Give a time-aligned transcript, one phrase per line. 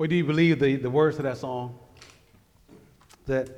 [0.00, 1.78] Or do you believe the, the words to that song?
[3.26, 3.50] That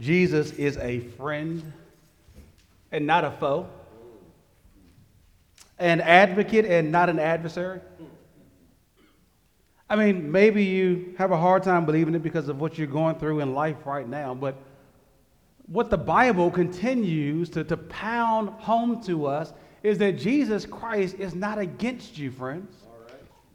[0.00, 1.72] Jesus is a friend
[2.90, 3.68] and not a foe,
[5.78, 7.80] an advocate and not an adversary?
[9.88, 13.14] I mean, maybe you have a hard time believing it because of what you're going
[13.14, 14.56] through in life right now, but
[15.66, 19.52] what the Bible continues to, to pound home to us
[19.84, 22.74] is that Jesus Christ is not against you, friends,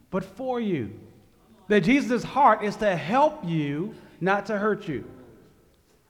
[0.10, 0.90] but for you.
[1.74, 5.10] That Jesus' heart is to help you, not to hurt you.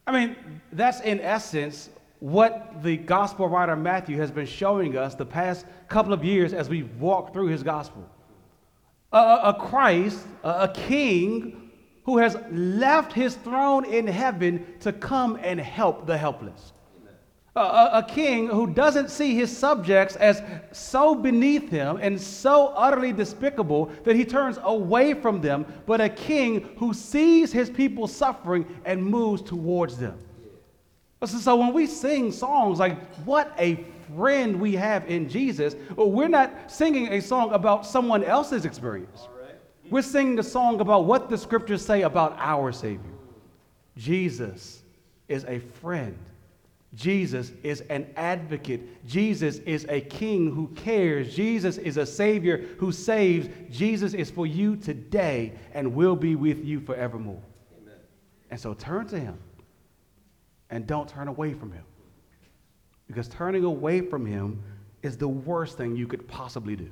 [0.05, 0.35] I mean,
[0.73, 6.11] that's in essence what the gospel writer Matthew has been showing us the past couple
[6.11, 8.05] of years as we've walked through his gospel
[9.13, 11.71] a, a Christ, a, a king
[12.03, 16.73] who has left his throne in heaven to come and help the helpless.
[17.55, 17.59] A,
[17.99, 23.91] a, king who doesn't see his subjects as so beneath him and so utterly despicable
[24.05, 29.05] that he turns away from them, but a king who sees his people suffering and
[29.05, 30.17] moves towards them.
[31.25, 36.71] So when we sing songs like, What a friend we have in Jesus, we're not
[36.71, 39.27] singing a song about someone else's experience.
[39.91, 43.11] We're singing a song about what the scriptures say about our Savior.
[43.95, 44.81] Jesus
[45.27, 46.17] is a friend.
[46.95, 49.05] Jesus is an advocate.
[49.07, 51.35] Jesus is a king who cares.
[51.35, 53.49] Jesus is a savior who saves.
[53.71, 57.41] Jesus is for you today and will be with you forevermore.
[57.81, 57.95] Amen.
[58.51, 59.39] And so turn to him
[60.69, 61.83] and don't turn away from him.
[63.07, 64.61] Because turning away from him
[65.01, 66.89] is the worst thing you could possibly do.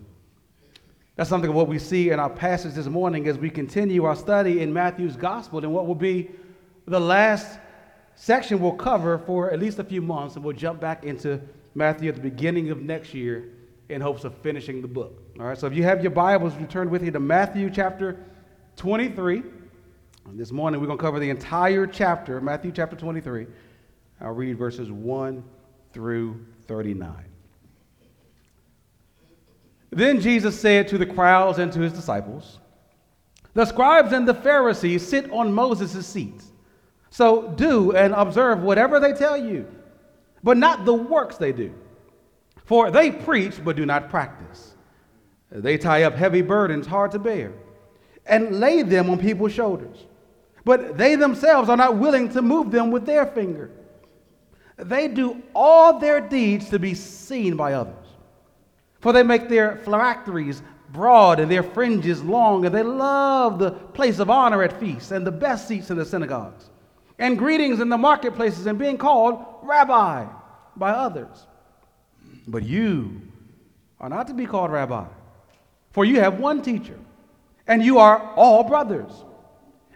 [1.16, 4.16] That's something of what we see in our passage this morning as we continue our
[4.16, 6.32] study in Matthew's gospel and what will be
[6.88, 7.60] the last
[8.22, 11.42] section we'll cover for at least a few months, and we'll jump back into
[11.74, 13.50] Matthew at the beginning of next year
[13.90, 15.20] in hopes of finishing the book.
[15.40, 18.24] All right, so if you have your Bibles, return with you to Matthew chapter
[18.76, 19.42] 23.
[20.28, 23.48] And this morning we're going to cover the entire chapter, Matthew chapter 23.
[24.22, 25.44] I'll read verses 1
[25.92, 27.26] through 39.
[29.90, 32.60] Then Jesus said to the crowds and to his disciples,
[33.56, 36.51] The scribes and the Pharisees sit on Moses' seats.
[37.12, 39.68] So do and observe whatever they tell you,
[40.44, 41.74] but not the works they do.
[42.66, 44.76] For they preach but do not practice.
[45.52, 47.52] They tie up heavy burdens hard to bear
[48.26, 49.98] and lay them on people's shoulders,
[50.64, 53.70] but they themselves are not willing to move them with their finger.
[54.78, 57.96] They do all their deeds to be seen by others.
[59.02, 60.62] For they make their phylacteries
[60.94, 65.26] broad and their fringes long, and they love the place of honor at feasts and
[65.26, 66.70] the best seats in the synagogues,
[67.22, 70.26] and greetings in the marketplaces, and being called rabbi
[70.76, 71.46] by others.
[72.48, 73.22] But you
[74.00, 75.06] are not to be called rabbi,
[75.92, 76.98] for you have one teacher,
[77.68, 79.12] and you are all brothers.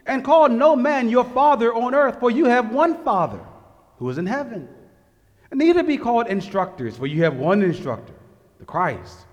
[0.06, 3.44] And call no man your father on earth, for you have one Father
[3.98, 4.68] who is in heaven.
[5.50, 8.14] And neither be called instructors, for you have one instructor,
[8.60, 9.26] the Christ.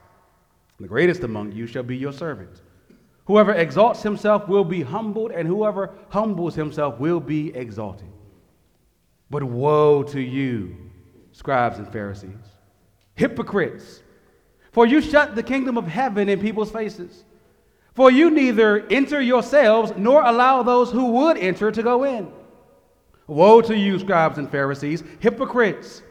[0.79, 2.62] The greatest among you shall be your servant.
[3.25, 8.09] Whoever exalts himself will be humbled, and whoever humbles himself will be exalted.
[9.29, 10.75] But woe to you,
[11.31, 12.31] scribes and Pharisees,
[13.15, 14.01] hypocrites!
[14.71, 17.23] For you shut the kingdom of heaven in people's faces.
[17.93, 22.31] For you neither enter yourselves nor allow those who would enter to go in.
[23.27, 26.01] Woe to you, scribes and Pharisees, hypocrites!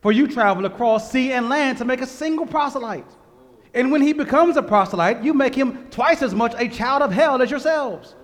[0.00, 3.06] For you travel across sea and land to make a single proselyte.
[3.74, 7.10] And when he becomes a proselyte, you make him twice as much a child of
[7.10, 8.14] hell as yourselves.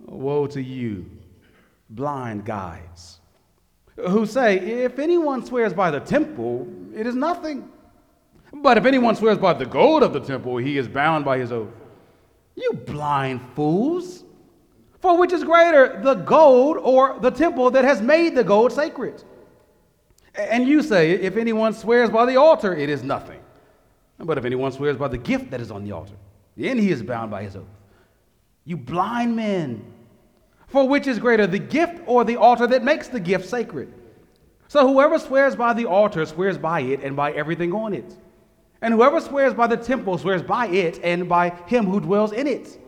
[0.00, 1.10] Woe to you,
[1.90, 3.20] blind guides,
[3.96, 7.70] who say, If anyone swears by the temple, it is nothing.
[8.52, 11.52] But if anyone swears by the gold of the temple, he is bound by his
[11.52, 11.74] oath.
[12.54, 14.24] You blind fools!
[15.00, 19.22] For which is greater, the gold or the temple that has made the gold sacred?
[20.34, 23.40] And you say, if anyone swears by the altar, it is nothing.
[24.18, 26.14] But if anyone swears by the gift that is on the altar,
[26.56, 27.64] then he is bound by his oath.
[28.64, 29.84] You blind men,
[30.68, 33.92] for which is greater, the gift or the altar that makes the gift sacred?
[34.68, 38.16] So whoever swears by the altar swears by it and by everything on it.
[38.82, 42.46] And whoever swears by the temple swears by it and by him who dwells in
[42.46, 42.78] it.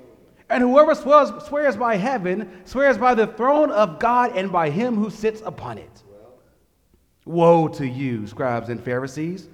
[0.50, 4.96] And whoever swears, swears by heaven swears by the throne of God and by him
[4.96, 6.02] who sits upon it.
[7.24, 9.48] Woe to you, scribes and Pharisees,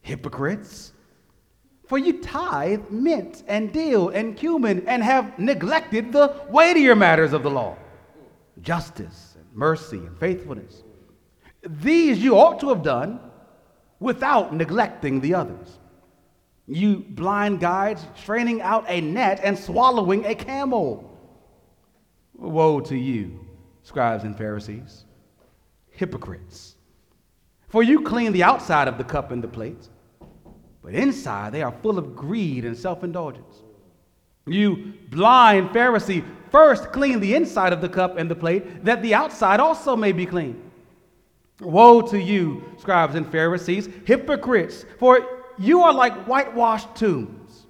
[0.00, 0.92] hypocrites!
[1.86, 7.42] For you tithe mint and dill and cumin and have neglected the weightier matters of
[7.42, 7.76] the law
[8.60, 10.82] justice and mercy and faithfulness.
[11.62, 13.20] These you ought to have done
[14.00, 15.78] without neglecting the others.
[16.66, 21.16] You blind guides, straining out a net and swallowing a camel.
[22.34, 23.46] Woe to you,
[23.82, 25.04] scribes and Pharisees,
[25.90, 26.76] hypocrites!
[27.68, 29.88] For you clean the outside of the cup and the plate,
[30.82, 33.62] but inside they are full of greed and self indulgence.
[34.46, 39.14] You blind Pharisee, first clean the inside of the cup and the plate, that the
[39.14, 40.62] outside also may be clean.
[41.60, 45.20] Woe to you, scribes and Pharisees, hypocrites, for
[45.58, 47.66] you are like whitewashed tombs,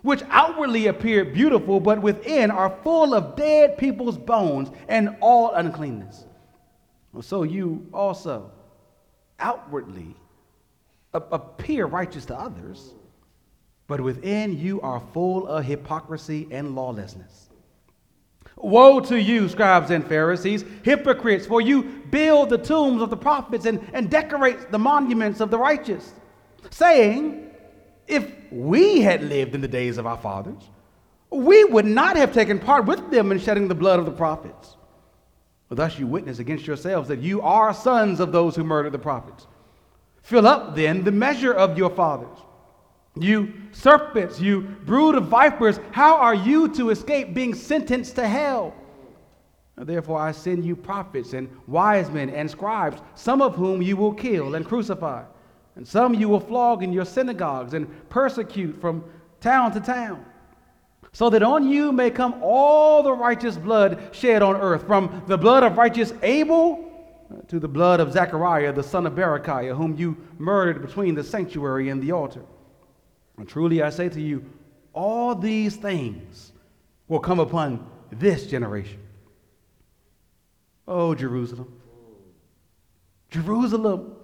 [0.00, 6.24] which outwardly appear beautiful, but within are full of dead people's bones and all uncleanness.
[7.20, 8.50] So you also
[9.38, 10.14] outwardly
[11.12, 12.94] appear righteous to others,
[13.86, 17.50] but within you are full of hypocrisy and lawlessness.
[18.56, 23.66] Woe to you, scribes and Pharisees, hypocrites, for you build the tombs of the prophets
[23.66, 26.12] and, and decorate the monuments of the righteous,
[26.70, 27.50] saying,
[28.06, 30.62] If we had lived in the days of our fathers,
[31.30, 34.76] we would not have taken part with them in shedding the blood of the prophets.
[35.74, 39.46] Thus you witness against yourselves that you are sons of those who murdered the prophets.
[40.22, 42.36] Fill up then the measure of your fathers.
[43.16, 48.74] You serpents, you brood of vipers, how are you to escape being sentenced to hell?
[49.76, 54.12] Therefore, I send you prophets and wise men and scribes, some of whom you will
[54.12, 55.24] kill and crucify,
[55.76, 59.02] and some you will flog in your synagogues and persecute from
[59.40, 60.24] town to town,
[61.12, 65.36] so that on you may come all the righteous blood shed on earth, from the
[65.36, 66.88] blood of righteous Abel
[67.48, 71.88] to the blood of Zechariah, the son of Berechiah, whom you murdered between the sanctuary
[71.90, 72.42] and the altar.
[73.36, 74.44] And truly I say to you,
[74.92, 76.52] all these things
[77.08, 79.00] will come upon this generation.
[80.86, 81.80] Oh, Jerusalem.
[83.30, 84.14] Jerusalem,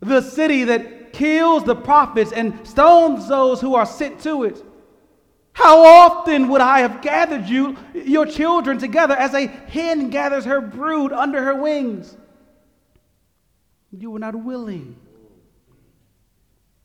[0.00, 4.62] the city that kills the prophets and stones those who are sent to it.
[5.62, 10.62] How often would I have gathered you, your children, together as a hen gathers her
[10.62, 12.16] brood under her wings?
[13.92, 14.96] You were not willing.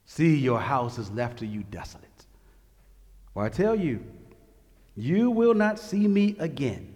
[0.04, 2.26] See, your house is left to you desolate.
[3.34, 4.04] For I tell you,
[4.98, 6.94] you will not see me again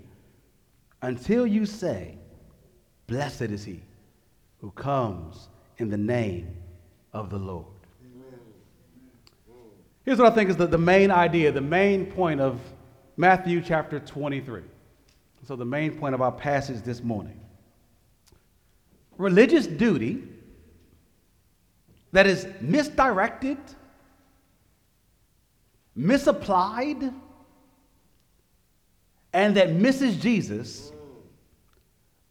[1.02, 2.18] until you say,
[3.08, 3.84] Blessed is he
[4.60, 5.48] who comes
[5.78, 6.58] in the name
[7.14, 7.79] of the Lord.
[10.10, 12.60] Here's what I think is the, the main idea, the main point of
[13.16, 14.64] Matthew chapter 23.
[15.48, 17.40] So, the main point of our passage this morning.
[19.20, 20.24] Religious duty
[22.12, 23.60] that is misdirected,
[25.96, 27.14] misapplied,
[29.32, 30.92] and that misses Jesus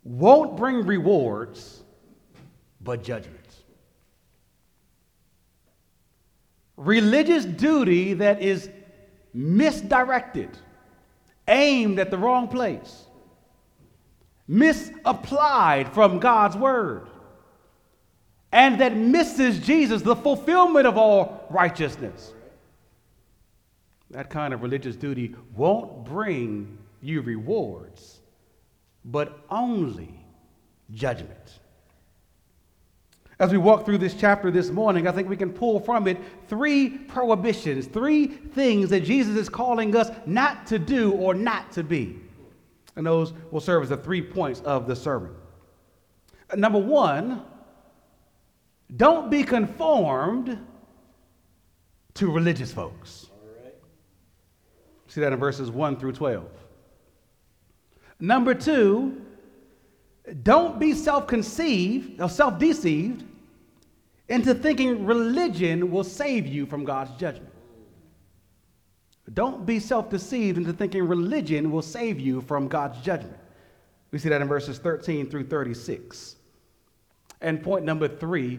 [0.02, 1.84] won't bring rewards
[2.80, 3.37] but judgments.
[6.78, 8.70] Religious duty that is
[9.34, 10.56] misdirected,
[11.46, 13.04] aimed at the wrong place,
[14.46, 17.08] misapplied from God's word
[18.52, 22.32] and that misses Jesus, the fulfillment of all righteousness.
[24.10, 28.20] That kind of religious duty won't bring you rewards,
[29.04, 30.24] but only
[30.92, 31.60] judgment.
[33.40, 36.18] As we walk through this chapter this morning, I think we can pull from it
[36.48, 41.84] three prohibitions, three things that Jesus is calling us not to do or not to
[41.84, 42.18] be.
[42.96, 45.30] And those will serve as the three points of the sermon.
[46.56, 47.42] Number one,
[48.96, 50.58] don't be conformed
[52.14, 53.28] to religious folks.
[55.06, 56.44] See that in verses 1 through 12.
[58.18, 59.22] Number two,
[60.42, 63.24] don't be self conceived or self deceived
[64.28, 67.52] into thinking religion will save you from God's judgment.
[69.34, 73.38] Don't be self deceived into thinking religion will save you from God's judgment.
[74.10, 76.36] We see that in verses 13 through 36.
[77.40, 78.58] And point number three,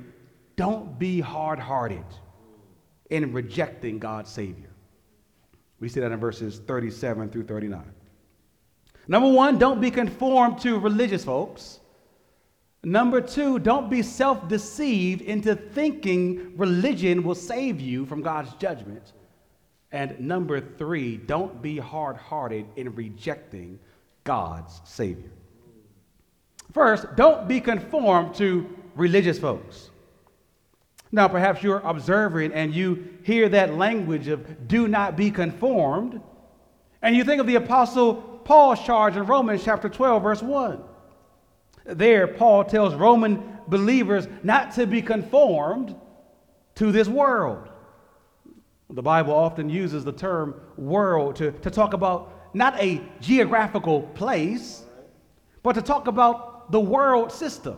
[0.56, 2.06] don't be hard hearted
[3.10, 4.70] in rejecting God's Savior.
[5.80, 7.84] We see that in verses 37 through 39.
[9.08, 11.79] Number one, don't be conformed to religious folks.
[12.84, 19.14] Number two, don't be self deceived into thinking religion will save you from God's judgment.
[19.92, 23.80] And number three, don't be hard hearted in rejecting
[24.24, 25.32] God's Savior.
[26.74, 29.90] First, don't be conformed to religious folks.
[31.12, 36.22] Now, perhaps you're observing and you hear that language of do not be conformed,
[37.02, 40.84] and you think of the Apostle Paul's charge in Romans chapter 12, verse 1.
[41.90, 45.96] There, Paul tells Roman believers not to be conformed
[46.76, 47.70] to this world.
[48.90, 54.84] The Bible often uses the term world to, to talk about not a geographical place,
[55.62, 57.78] but to talk about the world system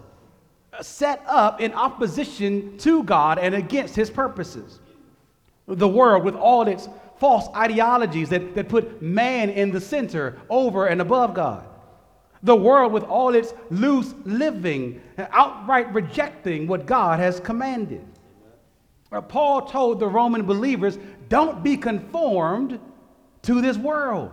[0.79, 4.79] set up in opposition to God and against his purposes.
[5.67, 6.87] The world, with all its
[7.17, 11.65] false ideologies that, that put man in the center over and above God.
[12.43, 18.03] The world, with all its loose living, and outright rejecting what God has commanded.
[19.11, 20.97] Uh, Paul told the Roman believers,
[21.29, 22.79] don't be conformed
[23.43, 24.31] to this world.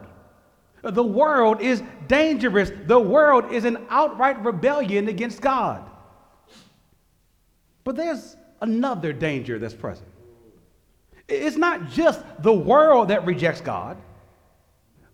[0.83, 2.71] The world is dangerous.
[2.87, 5.89] The world is an outright rebellion against God.
[7.85, 10.09] But there's another danger that's present.
[11.29, 13.99] It's not just the world that rejects God,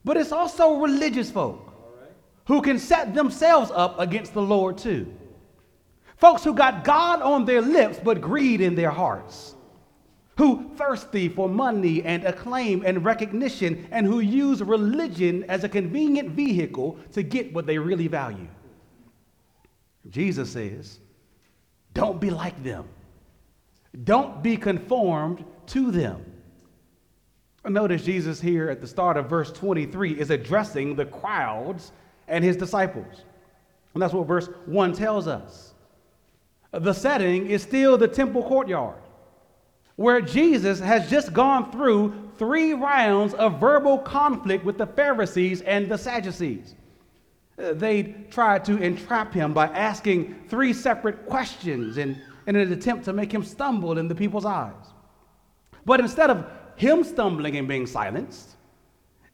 [0.05, 1.74] but it's also religious folk
[2.47, 5.13] who can set themselves up against the Lord too.
[6.17, 9.55] Folks who got God on their lips but greed in their hearts,
[10.37, 16.31] who thirsty for money and acclaim and recognition, and who use religion as a convenient
[16.31, 18.49] vehicle to get what they really value.
[20.11, 20.99] Jesus says,
[21.95, 22.89] don't be like them.
[24.03, 26.25] Don't be conformed to them.
[27.67, 31.93] Notice Jesus here at the start of verse 23 is addressing the crowds
[32.29, 33.23] and his disciples.
[33.95, 35.75] And that's what verse 1 tells us.
[36.73, 38.99] The setting is still the temple courtyard,
[39.97, 45.89] where Jesus has just gone through three rounds of verbal conflict with the Pharisees and
[45.89, 46.75] the Sadducees.
[47.57, 53.13] They tried to entrap him by asking three separate questions in, in an attempt to
[53.13, 54.73] make him stumble in the people's eyes.
[55.85, 58.57] But instead of him stumbling and being silenced,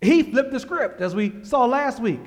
[0.03, 2.21] he flipped the script, as we saw last week,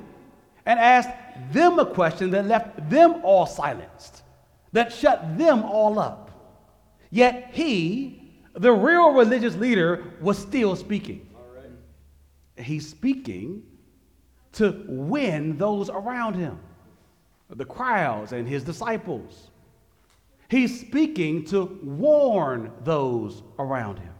[0.66, 1.10] and asked
[1.52, 4.24] them a question that left them all silenced
[4.74, 6.30] that shut them all up.
[7.10, 11.30] Yet he, the real religious leader, was still speaking.
[12.56, 13.62] He's speaking
[14.54, 16.58] to win those around him,
[17.48, 19.50] the crowds and his disciples.
[20.48, 24.12] He's speaking to warn those around him.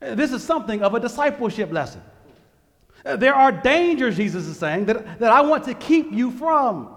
[0.00, 2.02] This is something of a discipleship lesson.
[3.04, 6.94] Uh, there are dangers, Jesus is saying, that, that I want to keep you from.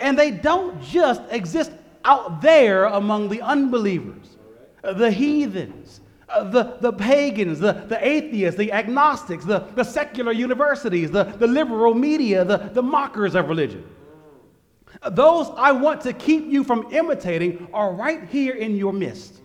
[0.00, 1.72] And they don't just exist
[2.04, 4.36] out there among the unbelievers,
[4.84, 10.32] uh, the heathens, uh, the, the pagans, the, the atheists, the agnostics, the, the secular
[10.32, 13.84] universities, the, the liberal media, the, the mockers of religion.
[15.10, 19.40] Those I want to keep you from imitating are right here in your midst.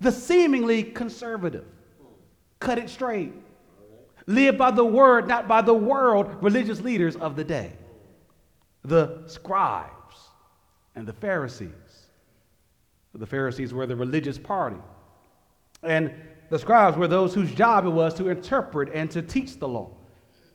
[0.00, 1.64] The seemingly conservative,
[2.60, 3.32] cut it straight,
[4.26, 7.72] live by the word, not by the world, religious leaders of the day
[8.84, 10.16] the scribes
[10.94, 11.70] and the Pharisees.
[13.14, 14.76] The Pharisees were the religious party.
[15.82, 16.12] And
[16.50, 19.90] the scribes were those whose job it was to interpret and to teach the law,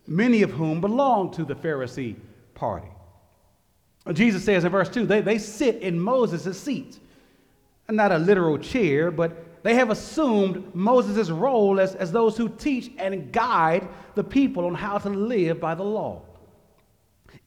[0.05, 2.15] many of whom belonged to the Pharisee
[2.53, 2.89] party.
[4.13, 6.99] Jesus says in verse 2 they, they sit in Moses' seat,
[7.89, 12.91] not a literal chair, but they have assumed Moses' role as, as those who teach
[12.97, 16.21] and guide the people on how to live by the law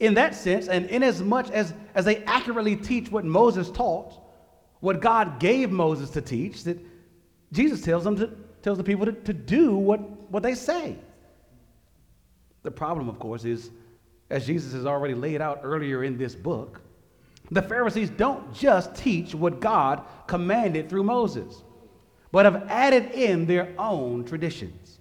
[0.02, 4.12] in that sense, and in as much as, as they accurately teach what Moses taught,
[4.80, 6.76] what God gave Moses to teach, that
[7.52, 8.30] Jesus tells them to,
[8.62, 10.96] tells the people to, to do what, what they say.
[12.64, 13.70] The problem, of course, is,
[14.28, 16.80] as Jesus has already laid out earlier in this book,
[17.52, 21.62] the Pharisees don't just teach what God commanded through Moses,
[22.32, 24.98] but have added in their own traditions.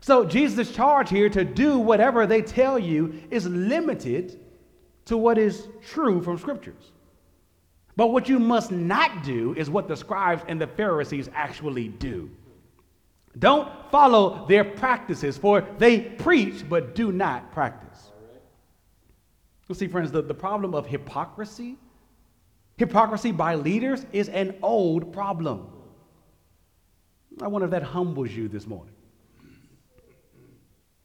[0.00, 4.38] So Jesus' charge here to do whatever they tell you is limited
[5.06, 6.92] to what is true from scriptures.
[7.96, 12.30] But what you must not do is what the scribes and the Pharisees actually do.
[13.38, 18.10] Don't follow their practices, for they preach but do not practice.
[19.68, 21.76] You see, friends, the, the problem of hypocrisy,
[22.76, 25.68] hypocrisy by leaders, is an old problem.
[27.42, 28.94] I wonder if that humbles you this morning.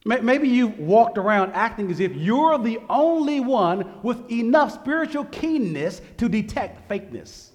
[0.06, 6.02] Maybe you walked around acting as if you're the only one with enough spiritual keenness
[6.18, 7.50] to detect fakeness,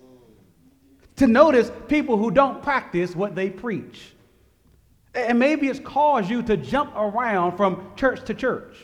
[1.16, 4.14] to notice people who don't practice what they preach.
[5.14, 8.76] And maybe it's caused you to jump around from church to church,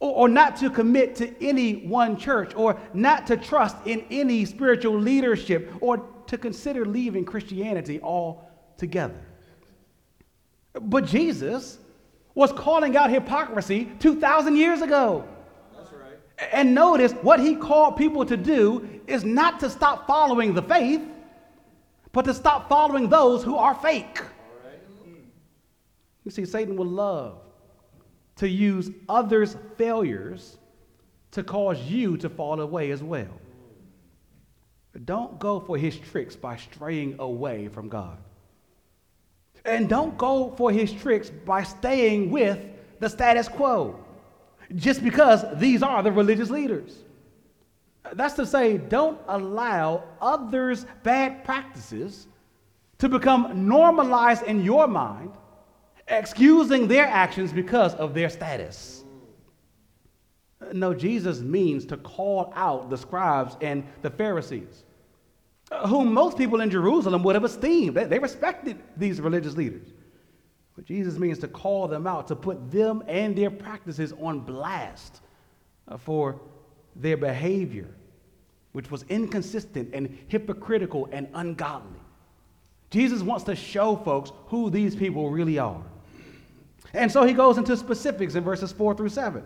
[0.00, 4.44] or, or not to commit to any one church, or not to trust in any
[4.44, 8.00] spiritual leadership, or to consider leaving Christianity
[8.72, 9.20] altogether.
[10.74, 11.78] But Jesus,
[12.34, 15.28] was calling out hypocrisy 2,000 years ago.
[15.76, 16.18] That's right.
[16.52, 21.02] And notice what he called people to do is not to stop following the faith,
[22.12, 24.20] but to stop following those who are fake.
[26.24, 27.40] You see, Satan will love
[28.36, 30.56] to use others' failures
[31.32, 33.40] to cause you to fall away as well.
[35.04, 38.18] Don't go for his tricks by straying away from God.
[39.64, 42.58] And don't go for his tricks by staying with
[42.98, 43.98] the status quo
[44.74, 46.96] just because these are the religious leaders.
[48.14, 52.26] That's to say, don't allow others' bad practices
[52.98, 55.32] to become normalized in your mind,
[56.08, 59.04] excusing their actions because of their status.
[60.72, 64.84] No, Jesus means to call out the scribes and the Pharisees,
[65.86, 67.96] whom most people in Jerusalem would have esteemed.
[67.96, 69.86] They respected these religious leaders.
[70.74, 75.20] But Jesus means to call them out, to put them and their practices on blast
[75.98, 76.40] for
[76.96, 77.88] their behavior,
[78.72, 82.00] which was inconsistent and hypocritical and ungodly.
[82.90, 85.82] Jesus wants to show folks who these people really are.
[86.94, 89.42] And so he goes into specifics in verses 4 through 7.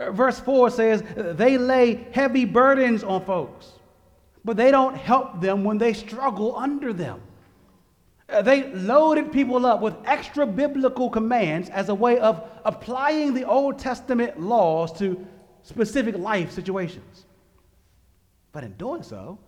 [0.00, 1.02] Uh, verse 4 says,
[1.36, 3.72] They lay heavy burdens on folks,
[4.44, 7.20] but they don't help them when they struggle under them.
[8.28, 13.44] Uh, they loaded people up with extra biblical commands as a way of applying the
[13.44, 15.26] Old Testament laws to
[15.62, 17.26] specific life situations.
[18.52, 19.38] But in doing so,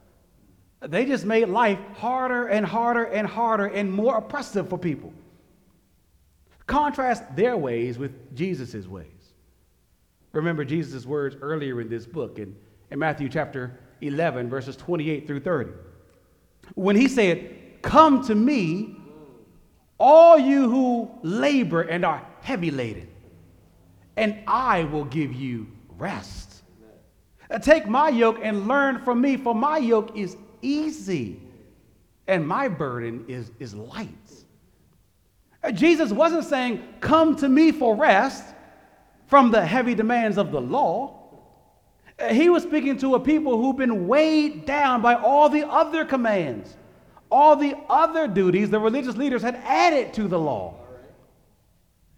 [0.81, 5.13] they just made life harder and harder and harder and more oppressive for people.
[6.67, 9.07] Contrast their ways with Jesus' ways.
[10.33, 12.57] Remember Jesus' words earlier in this book in,
[12.91, 15.71] in Matthew chapter 11, verses 28 through 30.
[16.75, 18.97] When he said, Come to me,
[19.99, 23.09] all you who labor and are heavy laden,
[24.17, 26.63] and I will give you rest.
[27.61, 31.41] Take my yoke and learn from me, for my yoke is easy
[32.27, 34.09] and my burden is, is light.
[35.63, 38.45] Uh, Jesus wasn't saying, Come to me for rest
[39.27, 41.24] from the heavy demands of the law.
[42.31, 46.77] He was speaking to a people who've been weighed down by all the other commands,
[47.31, 50.75] all the other duties the religious leaders had added to the law.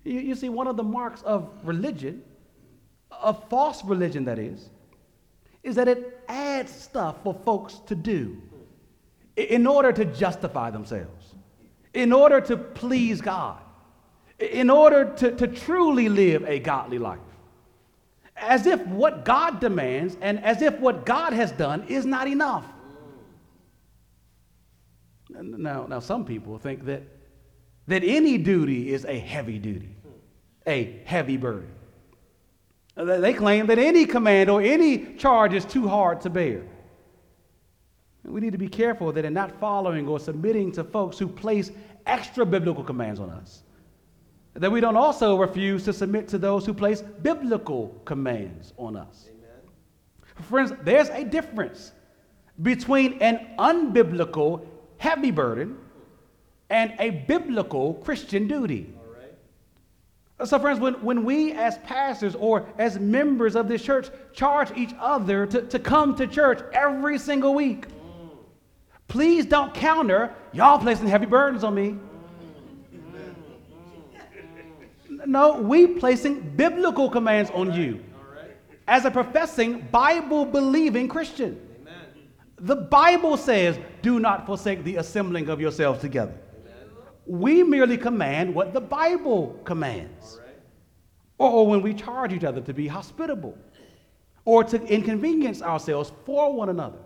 [0.04, 2.22] You, you see, one of the marks of religion,
[3.11, 4.68] of false religion that is,
[5.62, 8.40] is that it adds stuff for folks to do
[9.37, 11.35] in order to justify themselves,
[11.94, 13.59] in order to please God,
[14.38, 17.18] in order to, to truly live a godly life.
[18.37, 22.64] As if what God demands and as if what God has done is not enough.
[25.31, 27.03] Now, now some people think that,
[27.87, 29.94] that any duty is a heavy duty,
[30.66, 31.70] a heavy burden.
[32.96, 36.62] They claim that any command or any charge is too hard to bear.
[38.25, 41.70] We need to be careful that in not following or submitting to folks who place
[42.07, 43.62] extra biblical commands on us,
[44.59, 49.29] that we don't also refuse to submit to those who place biblical commands on us.
[49.29, 50.45] Amen.
[50.49, 51.92] Friends, there's a difference
[52.62, 54.66] between an unbiblical
[54.99, 55.77] heavy burden
[56.71, 58.92] and a biblical Christian duty.
[60.45, 64.95] So, friends, when, when we as pastors or as members of this church charge each
[65.01, 68.37] other to, to come to church every single week, mm.
[69.09, 71.97] please don't counter y'all placing heavy burdens on me.
[75.27, 78.03] No, we placing biblical commands on you
[78.89, 81.61] as a professing Bible believing Christian.
[82.59, 86.35] The Bible says, do not forsake the assembling of yourselves together.
[87.27, 90.39] We merely command what the Bible commands.
[90.41, 90.55] Right.
[91.39, 93.59] Or, or when we charge each other to be hospitable
[94.45, 96.99] or to inconvenience ourselves for one another.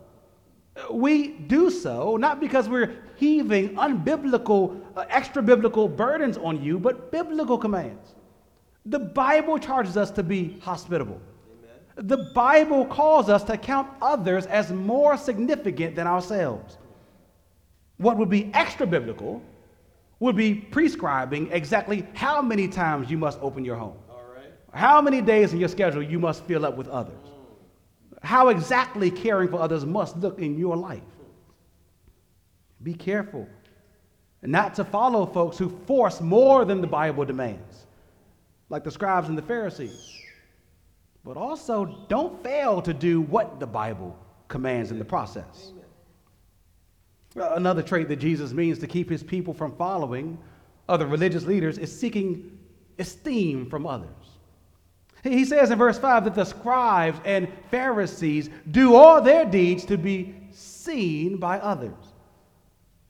[0.91, 7.13] We do so not because we're heaving unbiblical, uh, extra biblical burdens on you, but
[7.13, 8.15] biblical commands.
[8.87, 11.21] The Bible charges us to be hospitable.
[11.99, 12.09] Amen.
[12.09, 16.79] The Bible calls us to count others as more significant than ourselves.
[17.99, 19.43] What would be extra biblical
[20.21, 23.97] would be prescribing exactly how many times you must open your home,
[24.73, 27.30] how many days in your schedule you must fill up with others,
[28.21, 31.03] how exactly caring for others must look in your life.
[32.83, 33.49] Be careful
[34.43, 37.87] not to follow folks who force more than the Bible demands,
[38.69, 40.17] like the scribes and the Pharisees.
[41.25, 45.73] But also, don't fail to do what the Bible commands in the process.
[47.37, 50.39] Another trait that Jesus means to keep his people from following
[50.89, 52.59] other religious leaders is seeking
[52.99, 54.09] esteem from others.
[55.23, 59.99] He says in verse 5 that the scribes and Pharisees do all their deeds to
[59.99, 61.93] be seen by others.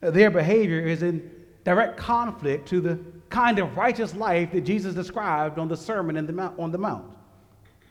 [0.01, 1.31] Their behavior is in
[1.63, 6.71] direct conflict to the kind of righteous life that Jesus described on the Sermon on
[6.71, 7.05] the Mount.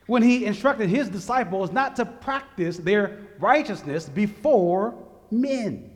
[0.06, 4.94] When he instructed his disciples not to practice their righteousness before
[5.30, 5.90] men,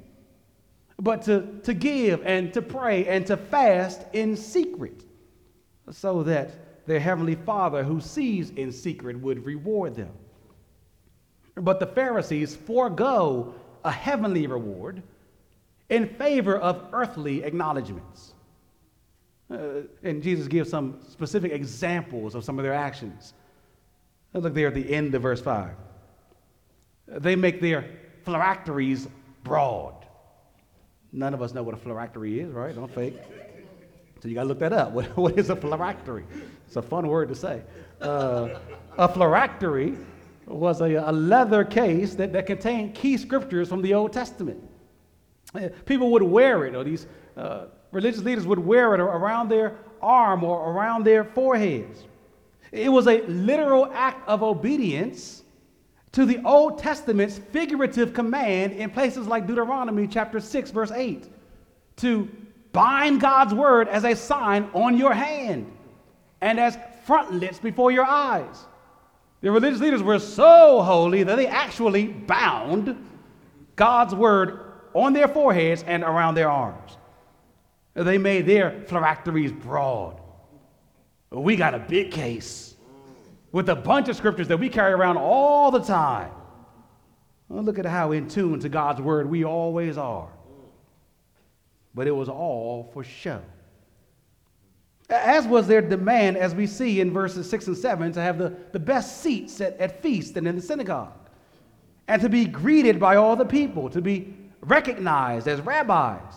[1.00, 5.02] but to, to give and to pray and to fast in secret,
[5.90, 6.52] so that
[6.86, 10.12] their heavenly Father who sees in secret would reward them.
[11.56, 15.02] But the Pharisees forego a heavenly reward
[15.88, 18.32] in favor of earthly acknowledgments.
[19.50, 23.34] Uh, and Jesus gives some specific examples of some of their actions.
[24.32, 25.70] Look there at the end of verse 5.
[27.06, 27.88] They make their
[28.24, 29.06] phylacteries
[29.44, 30.06] broad.
[31.12, 32.74] None of us know what a phylactery is, right?
[32.74, 33.16] Don't fake.
[34.20, 34.92] So you got to look that up.
[34.92, 36.24] What, what is a phylactery?
[36.66, 37.62] It's a fun word to say.
[38.00, 38.58] Uh,
[38.98, 39.96] a phylactery
[40.46, 44.62] was a, a leather case that, that contained key scriptures from the Old Testament.
[45.54, 49.78] Uh, people would wear it, or these uh, religious leaders would wear it around their
[50.02, 52.04] arm or around their foreheads.
[52.72, 55.44] It was a literal act of obedience
[56.12, 61.28] to the Old Testament's figurative command in places like Deuteronomy chapter 6, verse 8,
[61.96, 62.28] to
[62.72, 65.70] bind God's word as a sign on your hand
[66.44, 68.66] and as frontlets before your eyes.
[69.40, 72.94] The religious leaders were so holy that they actually bound
[73.76, 74.60] God's word
[74.92, 76.98] on their foreheads and around their arms.
[77.94, 80.20] They made their phylacteries broad.
[81.30, 82.76] We got a big case
[83.50, 86.30] with a bunch of scriptures that we carry around all the time.
[87.48, 90.28] Well, look at how in tune to God's word we always are.
[91.94, 93.40] But it was all for show
[95.10, 98.54] as was their demand, as we see in verses 6 and 7, to have the,
[98.72, 101.12] the best seats at, at feast and in the synagogue,
[102.08, 106.34] and to be greeted by all the people, to be recognized as rabbis.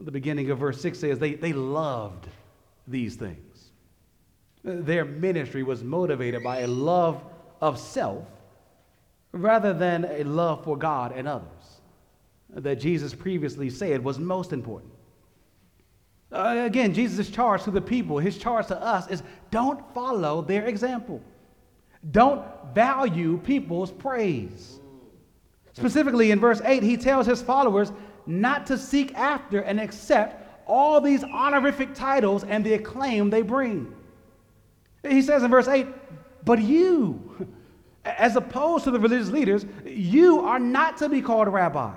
[0.00, 2.26] The beginning of verse 6 says they, they loved
[2.86, 3.70] these things.
[4.62, 7.22] Their ministry was motivated by a love
[7.60, 8.26] of self
[9.32, 11.80] rather than a love for God and others
[12.50, 14.92] that Jesus previously said was most important.
[16.32, 20.66] Uh, again, Jesus' charge to the people, his charge to us is don't follow their
[20.66, 21.22] example.
[22.10, 24.80] Don't value people's praise.
[25.72, 27.92] Specifically in verse 8, he tells his followers
[28.26, 33.94] not to seek after and accept all these honorific titles and the acclaim they bring.
[35.08, 35.86] He says in verse 8,
[36.44, 37.48] but you,
[38.04, 41.94] as opposed to the religious leaders, you are not to be called a rabbi,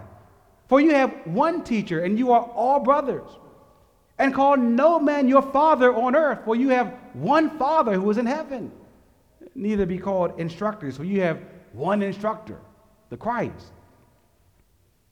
[0.68, 3.30] for you have one teacher and you are all brothers
[4.20, 8.18] and call no man your father on earth, for you have one father who is
[8.18, 8.72] in heaven.
[9.56, 12.60] Neither be called instructors, for you have one instructor,
[13.10, 13.72] the Christ.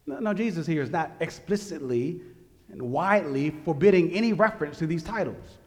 [0.06, 2.22] Now, Jesus here is not explicitly
[2.70, 5.58] and widely forbidding any reference to these titles.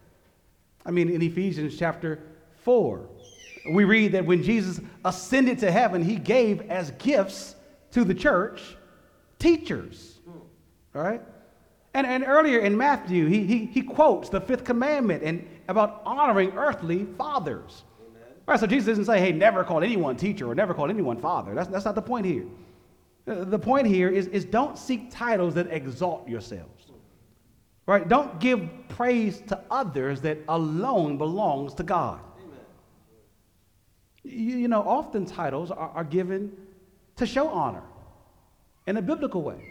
[0.84, 2.20] I mean, in Ephesians chapter
[2.62, 3.06] 4,
[3.72, 7.54] we read that when Jesus ascended to heaven, he gave as gifts
[7.92, 8.76] to the church
[9.38, 10.20] teachers.
[10.94, 11.22] All right?
[11.94, 16.52] And, and earlier in Matthew, he, he, he quotes the fifth commandment and about honoring
[16.56, 17.82] earthly fathers.
[18.00, 18.22] Amen.
[18.46, 21.54] Right, so Jesus doesn't say, hey, never call anyone teacher or never call anyone father.
[21.54, 22.44] That's, that's not the point here.
[23.26, 26.86] The point here is, is don't seek titles that exalt yourselves.
[27.86, 28.08] Right?
[28.08, 32.20] Don't give praise to others that alone belongs to God.
[34.22, 36.52] You, you, know, often titles are, are given
[37.16, 37.82] to show honor
[38.86, 39.69] in a biblical way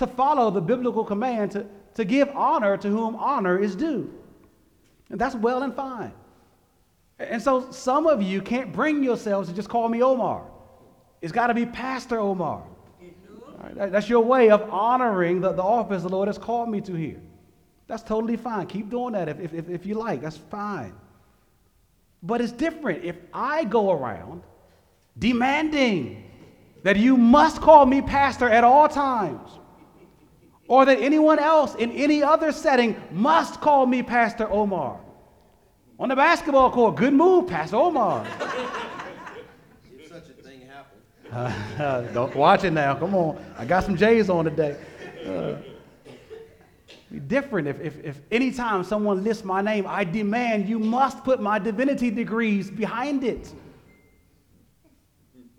[0.00, 4.10] to follow the biblical command to, to give honor to whom honor is due.
[5.10, 6.12] And that's well and fine.
[7.18, 10.42] And so some of you can't bring yourselves to just call me Omar.
[11.20, 12.62] It's got to be Pastor Omar.
[13.58, 16.94] Right, that's your way of honoring the, the office the Lord has called me to
[16.94, 17.20] here.
[17.86, 18.68] That's totally fine.
[18.68, 20.22] Keep doing that if, if, if you like.
[20.22, 20.94] That's fine.
[22.22, 24.44] But it's different if I go around
[25.18, 26.24] demanding
[26.84, 29.59] that you must call me pastor at all times
[30.70, 35.00] or that anyone else in any other setting must call me Pastor Omar.
[35.98, 38.24] On the basketball court, good move, Pastor Omar.
[39.98, 41.76] if such a thing happened.
[41.76, 42.94] Uh, don't watch it now.
[42.94, 43.44] Come on.
[43.58, 44.76] I got some J's on today.
[45.26, 45.56] Uh,
[47.10, 51.42] be different if, if, if anytime someone lists my name, I demand you must put
[51.42, 53.52] my divinity degrees behind it.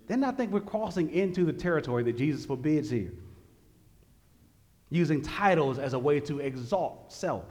[0.07, 3.11] Then I think we're crossing into the territory that Jesus forbids here
[4.91, 7.45] using titles as a way to exalt self.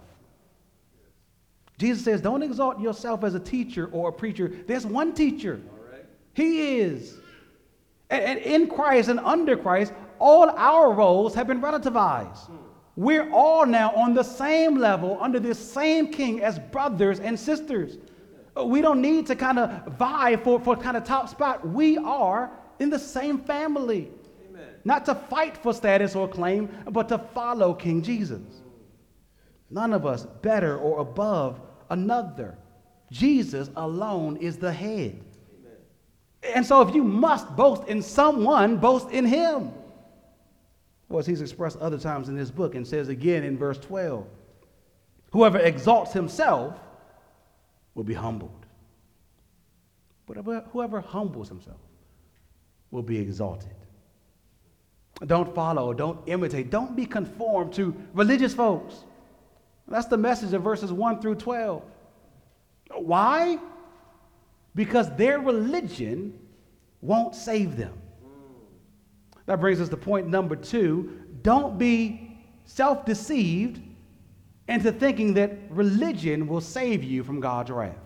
[1.78, 4.52] Jesus says, Don't exalt yourself as a teacher or a preacher.
[4.66, 5.60] There's one teacher.
[6.34, 7.16] He is.
[8.10, 12.50] And, and, in Christ and under Christ, all our roles have been relativized.
[12.96, 17.96] We're all now on the same level under this same king as brothers and sisters.
[18.56, 21.66] Uh, we don't need to kind of vie for, for kind of top spot.
[21.66, 24.10] We are in the same family.
[24.84, 24.96] Amen.
[24.96, 28.40] Not to fight for status or claim, but to follow King Jesus.
[29.70, 32.56] None of us better or above another.
[33.10, 35.22] Jesus alone is the head.
[36.42, 39.72] And so if you must boast in someone, boast in him.
[41.08, 44.26] Or as he's expressed other times in this book and says again in verse 12
[45.32, 46.76] whoever exalts himself
[47.94, 48.66] will be humbled.
[50.26, 50.36] But
[50.72, 51.80] whoever humbles himself
[52.90, 53.74] will be exalted.
[55.26, 59.04] Don't follow, don't imitate, don't be conformed to religious folks.
[59.86, 61.82] That's the message of verses 1 through 12.
[62.94, 63.58] Why?
[64.74, 66.38] Because their religion
[67.02, 67.92] won't save them.
[69.46, 71.20] That brings us to point number two.
[71.42, 73.80] Don't be self deceived
[74.68, 77.96] into thinking that religion will save you from God's wrath.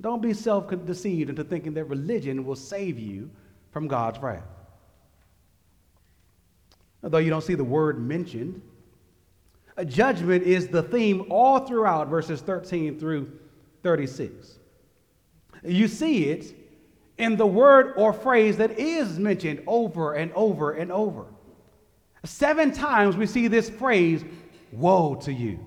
[0.00, 3.30] Don't be self deceived into thinking that religion will save you
[3.70, 4.42] from God's wrath.
[7.02, 8.60] Although you don't see the word mentioned,
[9.76, 13.32] a judgment is the theme all throughout verses 13 through
[13.82, 14.58] 36.
[15.64, 16.54] You see it
[17.18, 21.26] in the word or phrase that is mentioned over and over and over.
[22.24, 24.24] Seven times we see this phrase,
[24.70, 25.58] woe to you.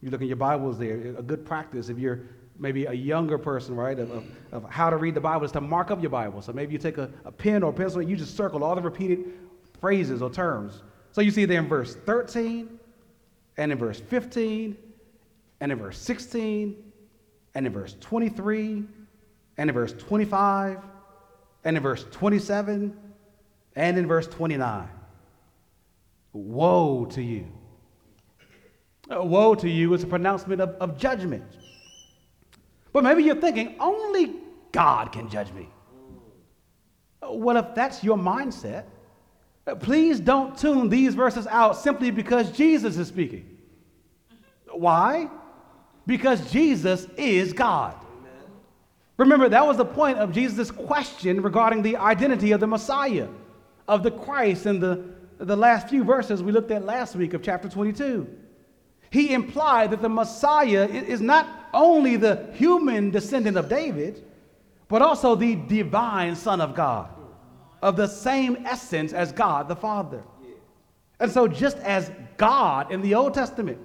[0.00, 2.20] You look in your Bibles there, a good practice if you're
[2.58, 5.60] maybe a younger person, right, of, of, of, how to read the Bible is to
[5.60, 6.42] mark up your Bible.
[6.42, 8.82] So maybe you take a, a pen or pencil and you just circle all the
[8.82, 9.32] repeated
[9.80, 10.82] phrases or terms.
[11.12, 12.78] So you see there in verse 13,
[13.56, 14.76] and in verse 15,
[15.60, 16.76] and in verse 16,
[17.54, 18.84] and in verse 23,
[19.56, 20.78] and in verse 25,
[21.64, 22.96] and in verse 27,
[23.76, 24.88] and in verse 29.
[26.32, 27.46] Woe to you.
[29.10, 31.44] Uh, woe to you is a pronouncement of, of judgment.
[32.92, 34.36] But maybe you're thinking, only
[34.72, 35.68] God can judge me.
[37.22, 38.84] Uh, well, if that's your mindset,
[39.76, 43.58] please don't tune these verses out simply because Jesus is speaking.
[44.72, 45.28] Why?
[46.06, 47.94] Because Jesus is God.
[49.16, 53.28] Remember, that was the point of Jesus' question regarding the identity of the Messiah,
[53.86, 55.04] of the Christ in the,
[55.38, 58.26] the last few verses we looked at last week of chapter 22.
[59.10, 64.24] He implied that the Messiah is not only the human descendant of David,
[64.88, 67.10] but also the divine Son of God,
[67.82, 70.22] of the same essence as God the Father.
[71.18, 73.78] And so, just as God in the Old Testament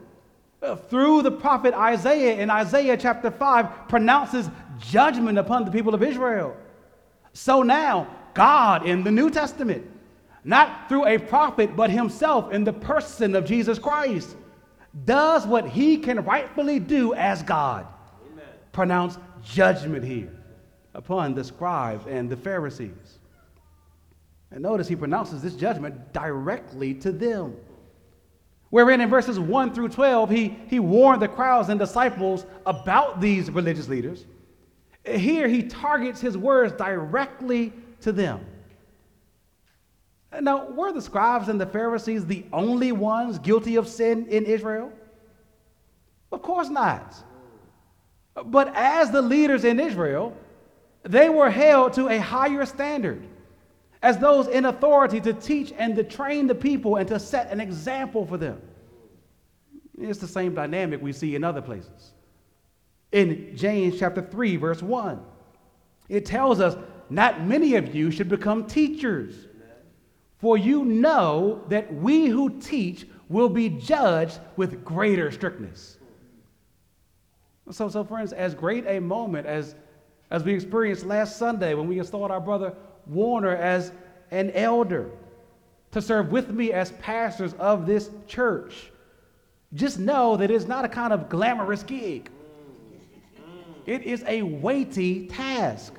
[0.61, 6.01] uh, through the prophet Isaiah in Isaiah chapter 5 pronounces judgment upon the people of
[6.01, 6.55] Israel.
[7.33, 9.85] So now, God in the New Testament,
[10.43, 14.35] not through a prophet, but himself in the person of Jesus Christ,
[15.03, 17.85] does what he can rightfully do as God
[18.31, 18.45] Amen.
[18.71, 20.31] pronounce judgment here
[20.93, 23.19] upon the scribes and the Pharisees.
[24.51, 27.55] And notice he pronounces this judgment directly to them.
[28.69, 33.49] Wherein in verses 1 through 12, he, he warned the crowds and disciples about these
[33.49, 34.25] religious leaders.
[35.05, 38.45] Here, he targets his words directly to them.
[40.41, 44.91] Now, were the scribes and the Pharisees the only ones guilty of sin in Israel?
[46.31, 47.15] Of course not.
[48.45, 50.35] But as the leaders in Israel,
[51.03, 53.25] they were held to a higher standard
[54.05, 57.59] as those in authority to teach and to train the people and to set an
[57.59, 58.61] example for them.
[59.97, 62.11] It's the same dynamic we see in other places.
[63.11, 65.19] In James chapter 3, verse 1,
[66.07, 66.77] it tells us,
[67.09, 69.47] Not many of you should become teachers,
[70.37, 75.97] for you know that we who teach will be judged with greater strictness.
[77.71, 79.73] So, so friends, as great a moment as,
[80.29, 82.75] as we experienced last Sunday when we installed our brother
[83.07, 83.91] Warner as
[84.31, 85.09] an elder
[85.91, 88.91] to serve with me as pastors of this church.
[89.73, 92.29] Just know that it's not a kind of glamorous gig.
[93.85, 95.93] It is a weighty task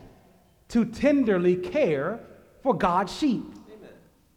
[0.69, 2.21] to tenderly care
[2.63, 3.45] for God's sheep.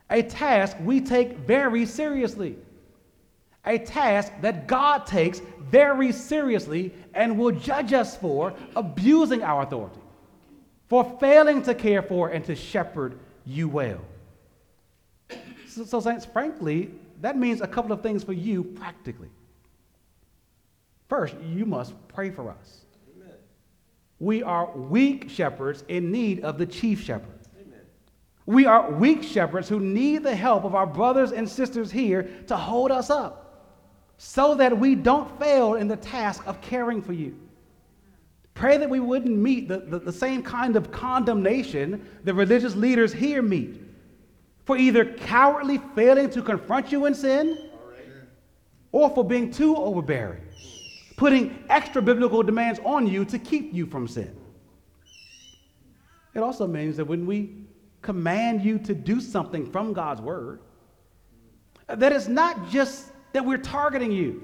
[0.10, 2.58] A task we take very seriously.
[3.65, 9.99] A task that God takes very seriously and will judge us for abusing our authority
[10.89, 14.02] for failing to care for and to shepherd you well.
[15.67, 19.30] So, so, Saints, frankly, that means a couple of things for you practically.
[21.08, 22.82] First, you must pray for us.
[23.15, 23.34] Amen.
[24.19, 27.39] We are weak shepherds in need of the chief shepherd.
[27.60, 27.82] Amen.
[28.47, 32.58] We are weak shepherds who need the help of our brothers and sisters here to
[32.58, 33.45] hold us up
[34.17, 37.38] so that we don't fail in the task of caring for you.
[38.59, 43.13] Pray that we wouldn't meet the, the, the, same kind of condemnation the religious leaders
[43.13, 43.81] here meet
[44.65, 47.69] for either cowardly failing to confront you in sin
[48.91, 50.41] or for being too overbearing,
[51.15, 54.35] putting extra biblical demands on you to keep you from sin.
[56.35, 57.63] It also means that when we
[58.01, 60.59] command you to do something from God's word,
[61.87, 64.43] that it's not just that we're targeting you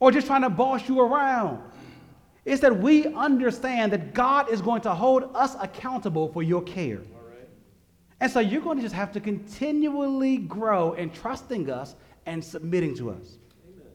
[0.00, 1.62] or just trying to boss you around.
[2.44, 7.00] It's that we understand that God is going to hold us accountable for your care.
[8.20, 11.94] And so you're going to just have to continually grow in trusting us
[12.26, 13.38] and submitting to us.
[13.68, 13.86] Amen.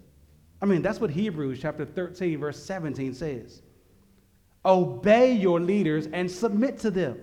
[0.61, 3.61] I mean, that's what Hebrews chapter 13, verse 17 says.
[4.65, 7.17] Obey your leaders and submit to them,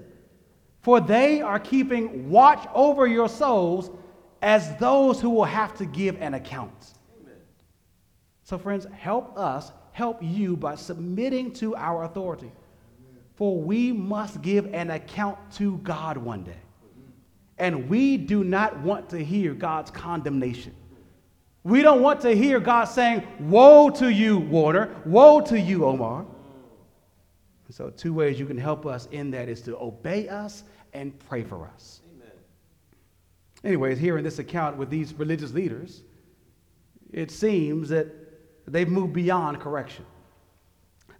[0.80, 3.90] for they are keeping watch over your souls
[4.42, 6.94] as those who will have to give an account.
[7.20, 7.34] Amen.
[8.42, 12.52] So, friends, help us help you by submitting to our authority.
[13.34, 16.60] For we must give an account to God one day.
[17.56, 20.74] And we do not want to hear God's condemnation.
[21.64, 24.94] We don't want to hear God saying, Woe to you, Warner.
[25.06, 26.26] Woe to you, Omar.
[27.70, 31.42] So, two ways you can help us in that is to obey us and pray
[31.42, 32.02] for us.
[32.14, 32.32] Amen.
[33.64, 36.02] Anyways, here in this account with these religious leaders,
[37.14, 38.25] it seems that
[38.68, 40.04] They've moved beyond correction.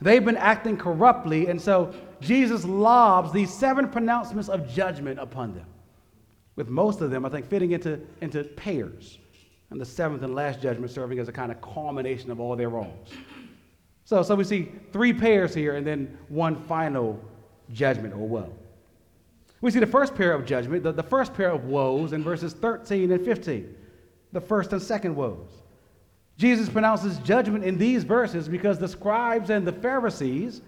[0.01, 5.67] They've been acting corruptly, and so Jesus lobs these seven pronouncements of judgment upon them,
[6.57, 9.19] with most of them, I think, fitting into, into pairs,
[9.71, 12.69] and the seventh and last judgment serving as a kind of culmination of all their
[12.69, 13.09] wrongs.
[14.05, 17.19] So, so we see three pairs here, and then one final
[17.73, 18.53] judgment or woe.
[19.63, 22.53] We see the first pair of judgment, the, the first pair of woes in verses
[22.53, 23.75] 13 and 15,
[24.33, 25.51] the first and second woes.
[26.37, 30.61] Jesus pronounces judgment in these verses because the scribes and the Pharisees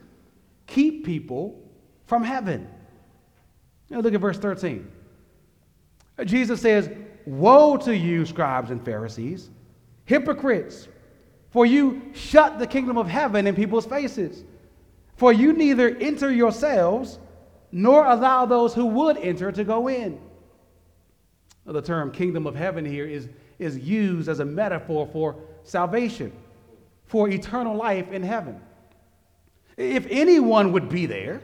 [0.67, 1.61] keep people
[2.07, 2.69] from heaven.
[3.91, 4.91] Now look at verse 13.
[6.25, 6.91] Jesus says,
[7.27, 9.51] Woe to you, scribes and Pharisees,
[10.07, 10.89] hypocrites,
[11.51, 14.45] for you shut the kingdom of heaven in people's faces.
[15.17, 17.19] For you neither enter yourselves
[17.71, 20.21] nor allow those who would enter to go in.
[21.67, 23.29] The term kingdom of heaven here is,
[23.59, 25.37] is used as a metaphor for
[25.69, 26.33] salvation,
[27.07, 28.61] for eternal life in heaven.
[29.77, 31.41] If anyone would be there,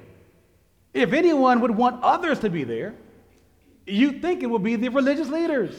[0.93, 2.95] if anyone would want others to be there,
[3.87, 5.75] you'd think it would be the religious leaders.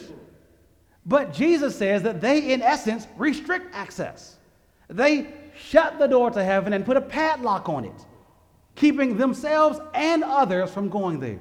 [1.04, 4.36] But Jesus says that they, in essence, restrict access.
[4.88, 5.28] They
[5.58, 8.06] shut the door to heaven and put a padlock on it,
[8.74, 11.40] keeping themselves and others from going there.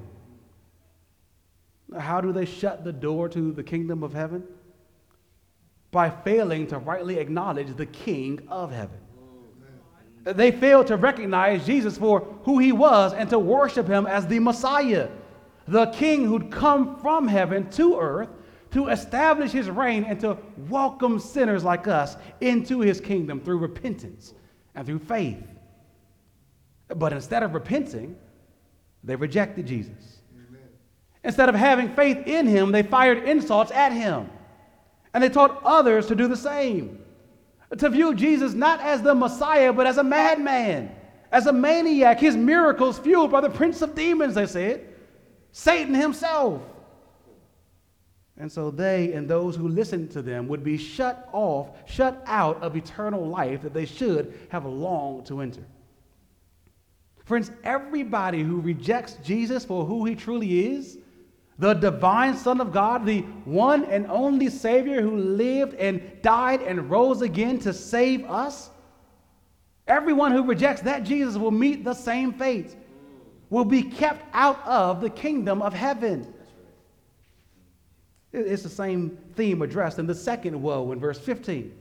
[2.00, 4.44] How do they shut the door to the kingdom of heaven?
[5.95, 8.99] By failing to rightly acknowledge the King of heaven.
[10.25, 14.39] They failed to recognize Jesus for who he was and to worship him as the
[14.39, 15.08] Messiah,
[15.69, 18.27] the King who'd come from heaven to earth
[18.71, 24.34] to establish his reign and to welcome sinners like us into his kingdom through repentance
[24.75, 25.47] and through faith.
[26.93, 28.17] But instead of repenting,
[29.01, 30.19] they rejected Jesus.
[30.34, 30.60] Amen.
[31.23, 34.29] Instead of having faith in him, they fired insults at him.
[35.15, 36.99] And they taught others to do the same.
[37.78, 40.91] To view Jesus not as the Messiah, but as a madman,
[41.32, 44.86] as a maniac, his miracles fueled by the prince of demons, they said,
[45.54, 46.62] Satan himself.
[48.36, 52.62] And so they and those who listened to them would be shut off, shut out
[52.62, 55.63] of eternal life that they should have longed to enter.
[57.23, 60.97] Friends, everybody who rejects Jesus for who he truly is
[61.58, 66.89] the divine Son of God, the one and only Savior who lived and died and
[66.89, 68.70] rose again to save us.
[69.88, 72.76] Everyone who rejects that Jesus will meet the same fate,
[73.50, 76.34] will be kept out of the kingdom of heaven.
[78.34, 81.71] It's the same theme addressed in the second woe in verse 15.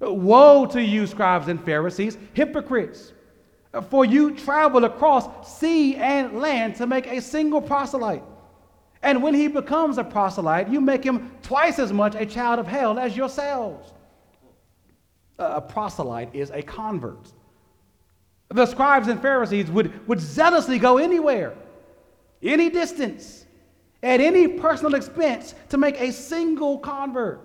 [0.00, 3.12] Woe to you, scribes and Pharisees, hypocrites!
[3.90, 8.22] For you travel across sea and land to make a single proselyte.
[9.06, 12.66] And when he becomes a proselyte, you make him twice as much a child of
[12.66, 13.92] hell as yourselves.
[15.38, 17.32] A proselyte is a convert.
[18.48, 21.54] The scribes and Pharisees would, would zealously go anywhere,
[22.42, 23.44] any distance,
[24.02, 27.42] at any personal expense to make a single convert.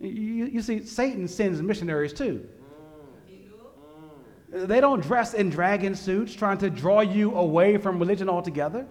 [0.00, 2.46] You, you see, Satan sends missionaries too.
[4.48, 8.86] They don't dress in dragon suits trying to draw you away from religion altogether.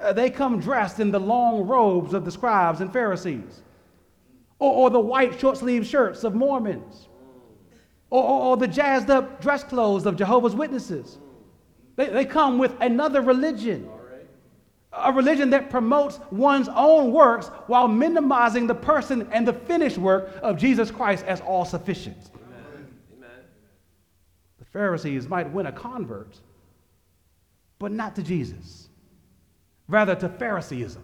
[0.00, 3.62] Uh, they come dressed in the long robes of the scribes and Pharisees,
[4.58, 7.08] or, or the white short sleeved shirts of Mormons,
[8.10, 11.18] or, or, or, the jazzed up dress clothes of Jehovah's Witnesses.
[11.96, 13.88] They, they come with another religion,
[14.92, 20.30] a religion that promotes one's own works while minimizing the person and the finished work
[20.42, 22.30] of Jesus Christ as all sufficient.
[24.60, 26.38] The Pharisees might win a convert,
[27.80, 28.87] but not to Jesus
[29.88, 31.02] rather to Phariseeism,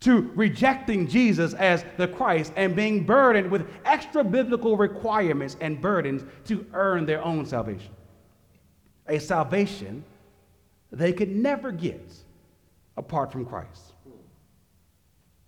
[0.00, 6.24] to rejecting Jesus as the Christ and being burdened with extra biblical requirements and burdens
[6.44, 7.92] to earn their own salvation.
[9.08, 10.04] A salvation
[10.92, 12.12] they could never get
[12.96, 13.94] apart from Christ.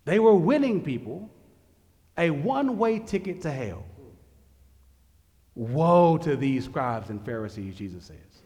[0.05, 1.29] They were winning people
[2.17, 3.85] a one way ticket to hell.
[5.55, 8.43] Woe to these scribes and Pharisees, Jesus says,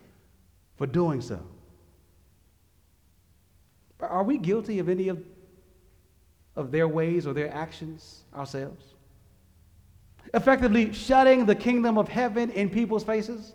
[0.77, 1.39] for doing so.
[4.07, 5.23] Are we guilty of any of,
[6.55, 8.83] of their ways or their actions ourselves?
[10.33, 13.53] Effectively shutting the kingdom of heaven in people's faces?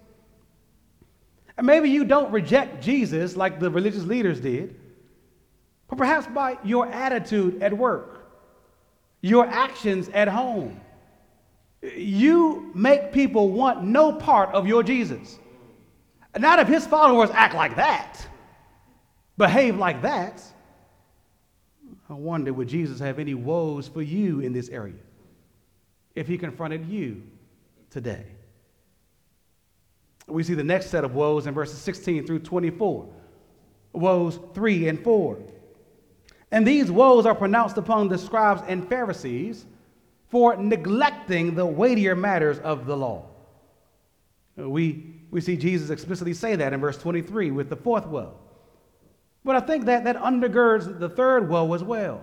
[1.57, 4.77] And maybe you don't reject Jesus like the religious leaders did,
[5.89, 8.31] but perhaps by your attitude at work,
[9.21, 10.81] your actions at home,
[11.83, 15.39] you make people want no part of your Jesus.
[16.37, 18.28] Not if his followers act like that
[19.39, 20.43] behave like that,
[22.11, 24.95] I wonder would Jesus have any woes for you in this area
[26.15, 27.23] if he confronted you
[27.91, 28.27] today?
[30.27, 33.09] We see the next set of woes in verses 16 through 24.
[33.95, 35.39] Woes 3 and 4.
[36.51, 39.65] And these woes are pronounced upon the scribes and Pharisees
[40.29, 43.25] for neglecting the weightier matters of the law.
[44.57, 48.35] We, we see Jesus explicitly say that in verse 23 with the fourth woe.
[49.49, 52.21] But I think that that undergirds the third woe as well.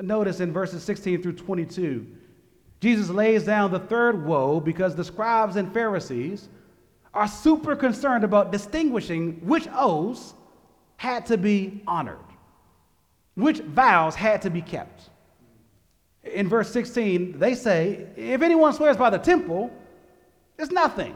[0.00, 2.04] Notice in verses 16 through 22,
[2.80, 6.48] Jesus lays down the third woe because the scribes and Pharisees
[7.14, 10.34] are super concerned about distinguishing which oaths
[10.96, 12.18] had to be honored,
[13.36, 15.08] which vows had to be kept.
[16.24, 19.70] In verse 16, they say, if anyone swears by the temple,
[20.58, 21.14] it's nothing.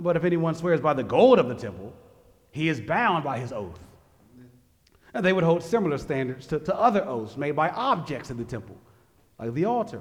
[0.00, 1.94] But if anyone swears by the gold of the temple,
[2.54, 3.80] he is bound by his oath.
[5.12, 8.44] And they would hold similar standards to, to other oaths made by objects in the
[8.44, 8.76] temple,
[9.40, 10.00] like the altar.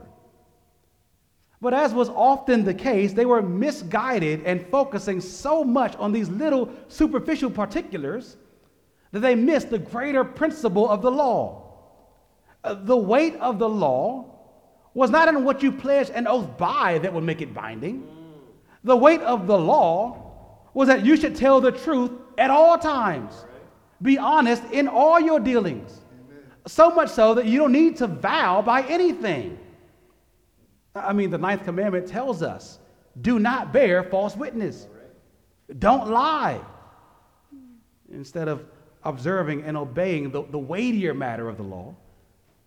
[1.59, 6.29] But as was often the case, they were misguided and focusing so much on these
[6.29, 8.37] little superficial particulars
[9.11, 11.73] that they missed the greater principle of the law.
[12.63, 14.25] Uh, the weight of the law
[14.93, 18.07] was not in what you pledged an oath by that would make it binding.
[18.83, 20.22] The weight of the law
[20.73, 23.45] was that you should tell the truth at all times.
[24.01, 26.01] Be honest in all your dealings.
[26.67, 29.57] So much so that you don't need to vow by anything.
[30.95, 32.79] I mean, the ninth commandment tells us
[33.21, 34.87] do not bear false witness,
[35.79, 36.59] don't lie.
[38.11, 38.65] Instead of
[39.03, 41.95] observing and obeying the, the weightier matter of the law,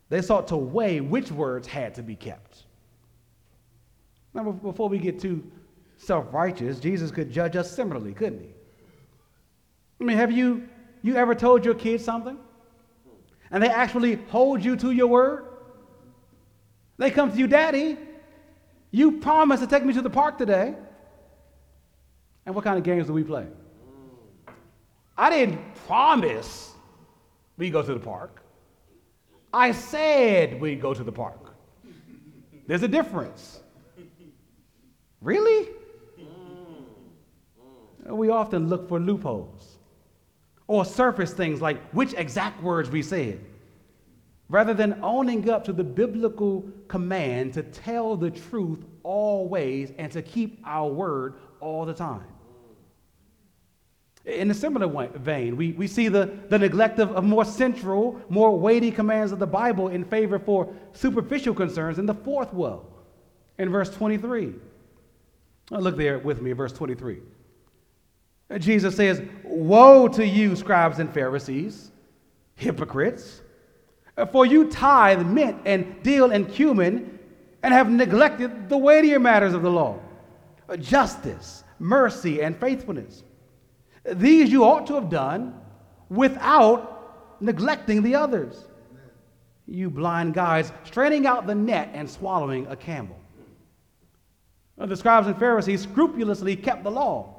[0.09, 2.65] they sought to weigh which words had to be kept.
[4.35, 5.51] Now, before we get too
[5.97, 8.51] self righteous, Jesus could judge us similarly, couldn't he?
[10.01, 10.68] I mean, have you,
[11.03, 12.38] you ever told your kids something?
[13.51, 15.47] And they actually hold you to your word?
[16.99, 17.97] They come to you, Daddy,
[18.90, 20.74] you promised to take me to the park today.
[22.44, 23.47] And what kind of games do we play?
[25.16, 26.72] I didn't promise
[27.57, 28.42] we'd go to the park.
[29.53, 31.55] I said we'd go to the park.
[32.66, 33.61] There's a difference.
[35.20, 35.68] Really?
[38.09, 39.77] We often look for loopholes
[40.69, 43.41] or surface things like which exact words we said,
[44.49, 50.23] rather than owning up to the biblical command to tell the truth always and to
[50.23, 52.27] keep our word all the time.
[54.25, 58.59] In a similar vein, we, we see the, the neglect of, of more central, more
[58.59, 62.85] weighty commands of the Bible in favor for superficial concerns in the fourth woe,
[63.59, 64.55] in verse 23.
[65.71, 67.21] Look there with me, verse 23.
[68.59, 71.90] Jesus says, Woe to you, scribes and Pharisees,
[72.55, 73.42] hypocrites,
[74.32, 77.18] for you tithe mint and dill in cumin
[77.62, 80.01] and have neglected the weightier matters of the law
[80.80, 83.22] justice, mercy, and faithfulness.
[84.05, 85.61] These you ought to have done
[86.09, 88.64] without neglecting the others.
[89.66, 93.16] You blind guides, straining out the gnat and swallowing a camel.
[94.76, 97.36] The scribes and Pharisees scrupulously kept the law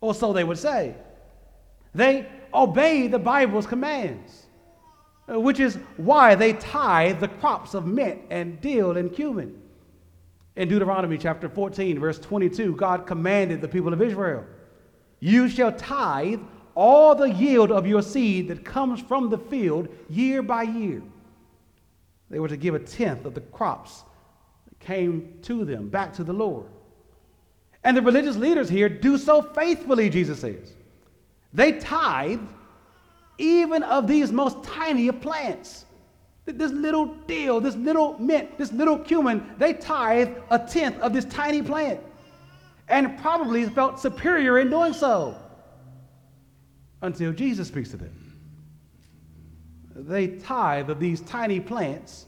[0.00, 0.94] or so they would say.
[1.94, 4.46] They obey the Bible's commands,
[5.30, 9.60] uh, which is why they tithe the crops of mint and dill and cumin.
[10.56, 14.44] In Deuteronomy chapter 14, verse 22, God commanded the people of Israel,
[15.20, 16.40] You shall tithe
[16.74, 21.02] all the yield of your seed that comes from the field year by year.
[22.30, 24.04] They were to give a tenth of the crops
[24.68, 26.66] that came to them back to the Lord.
[27.82, 30.72] And the religious leaders here do so faithfully, Jesus says.
[31.52, 32.40] They tithe
[33.38, 35.86] even of these most tiny of plants.
[36.44, 41.24] This little dill, this little mint, this little cumin, they tithe a tenth of this
[41.26, 42.00] tiny plant
[42.88, 45.36] and probably felt superior in doing so
[47.02, 48.12] until Jesus speaks to them.
[49.94, 52.26] They tithe of these tiny plants,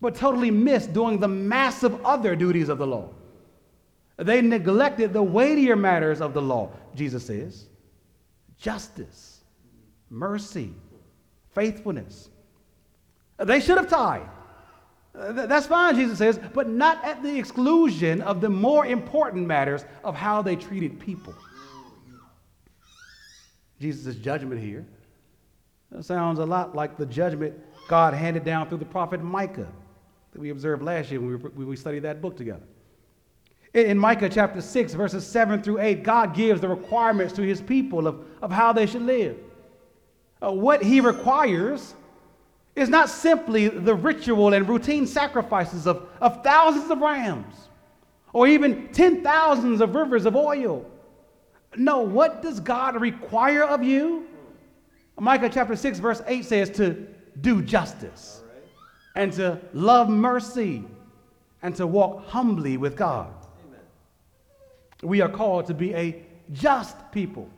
[0.00, 3.13] but totally miss doing the massive other duties of the law.
[4.16, 7.66] They neglected the weightier matters of the law, Jesus says
[8.56, 9.40] justice,
[10.08, 10.72] mercy,
[11.54, 12.30] faithfulness.
[13.38, 14.28] They should have tithed.
[15.14, 20.14] That's fine, Jesus says, but not at the exclusion of the more important matters of
[20.14, 21.34] how they treated people.
[23.80, 24.86] Jesus' judgment here
[26.00, 27.54] sounds a lot like the judgment
[27.86, 29.70] God handed down through the prophet Micah
[30.32, 32.64] that we observed last year when we, when we studied that book together.
[33.74, 38.06] In Micah chapter 6, verses 7 through 8, God gives the requirements to his people
[38.06, 39.36] of, of how they should live.
[40.40, 41.94] Uh, what he requires
[42.76, 47.68] is not simply the ritual and routine sacrifices of, of thousands of rams
[48.32, 50.88] or even ten thousands of rivers of oil.
[51.76, 54.26] No, what does God require of you?
[55.18, 57.06] Micah chapter 6, verse 8 says to
[57.40, 58.42] do justice
[59.16, 60.84] and to love mercy
[61.62, 63.32] and to walk humbly with God.
[65.02, 66.22] We are called to be a
[66.52, 67.48] just people,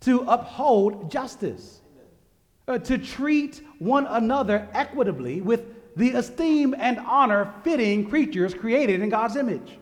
[0.00, 1.80] to uphold justice,
[2.66, 9.08] uh, to treat one another equitably with the esteem and honor fitting creatures created in
[9.08, 9.78] God's image.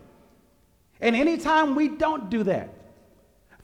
[1.00, 2.76] And anytime we don't do that,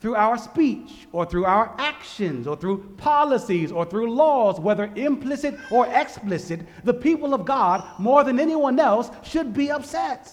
[0.03, 5.57] through our speech or through our actions or through policies or through laws, whether implicit
[5.71, 10.29] or explicit, the people of God, more than anyone else, should be upset.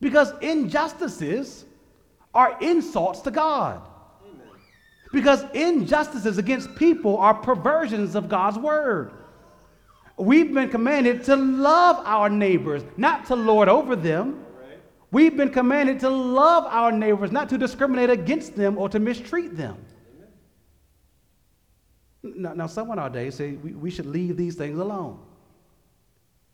[0.00, 1.64] Because injustices
[2.34, 3.82] are insults to God.
[5.12, 9.12] Because injustices against people are perversions of God's word.
[10.16, 14.44] We've been commanded to love our neighbors, not to lord over them.
[15.10, 19.56] We've been commanded to love our neighbors, not to discriminate against them or to mistreat
[19.56, 19.76] them.
[22.24, 25.20] Now, now, someone day say we, we should leave these things alone.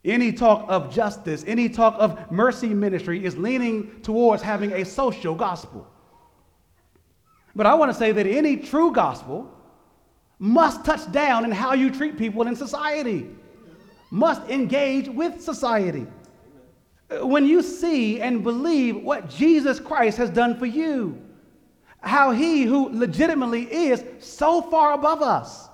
[0.05, 5.34] Any talk of justice, any talk of mercy ministry is leaning towards having a social
[5.34, 5.86] gospel.
[7.55, 9.53] But I want to say that any true gospel
[10.38, 13.28] must touch down in how you treat people in society,
[14.11, 16.07] must engage with society.
[17.20, 21.20] When you see and believe what Jesus Christ has done for you,
[22.01, 25.69] how he who legitimately is so far above us,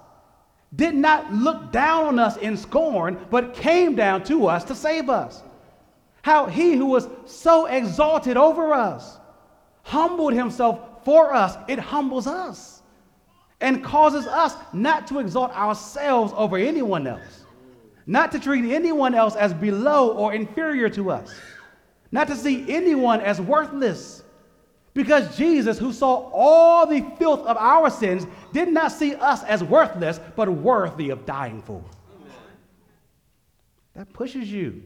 [0.75, 5.09] did not look down on us in scorn, but came down to us to save
[5.09, 5.43] us.
[6.23, 9.19] How he who was so exalted over us
[9.83, 12.83] humbled himself for us, it humbles us
[13.61, 17.45] and causes us not to exalt ourselves over anyone else,
[18.07, 21.33] not to treat anyone else as below or inferior to us,
[22.11, 24.25] not to see anyone as worthless
[24.97, 29.63] because Jesus, who saw all the filth of our sins, did not see us as
[29.63, 31.85] worthless, but worthy of dying for.
[33.95, 34.83] That pushes you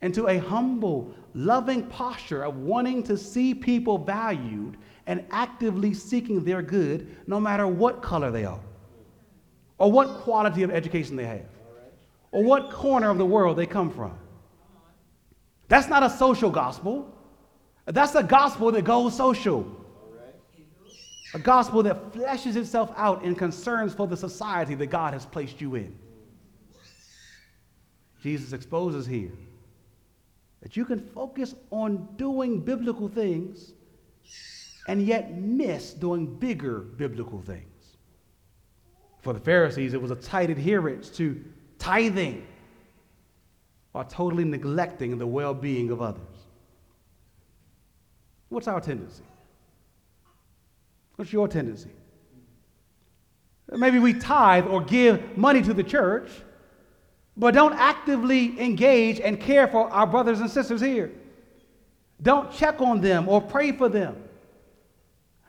[0.00, 4.76] into a humble, loving posture of wanting to see people valued
[5.08, 8.60] and actively seeking their good, no matter what color they are,
[9.78, 11.46] or what quality of education they have,
[12.30, 14.16] or what corner of the world they come from.
[15.66, 17.12] That's not a social gospel.
[17.86, 19.84] That's a gospel that goes social.
[21.34, 25.60] A gospel that fleshes itself out in concerns for the society that God has placed
[25.60, 25.96] you in.
[28.22, 29.32] Jesus exposes here
[30.62, 33.72] that you can focus on doing biblical things
[34.88, 37.96] and yet miss doing bigger biblical things.
[39.20, 41.44] For the Pharisees, it was a tight adherence to
[41.78, 42.46] tithing
[43.92, 46.35] while totally neglecting the well being of others.
[48.48, 49.24] What's our tendency?
[51.16, 51.90] What's your tendency?
[53.70, 56.30] Maybe we tithe or give money to the church,
[57.36, 61.10] but don't actively engage and care for our brothers and sisters here.
[62.22, 64.16] Don't check on them or pray for them.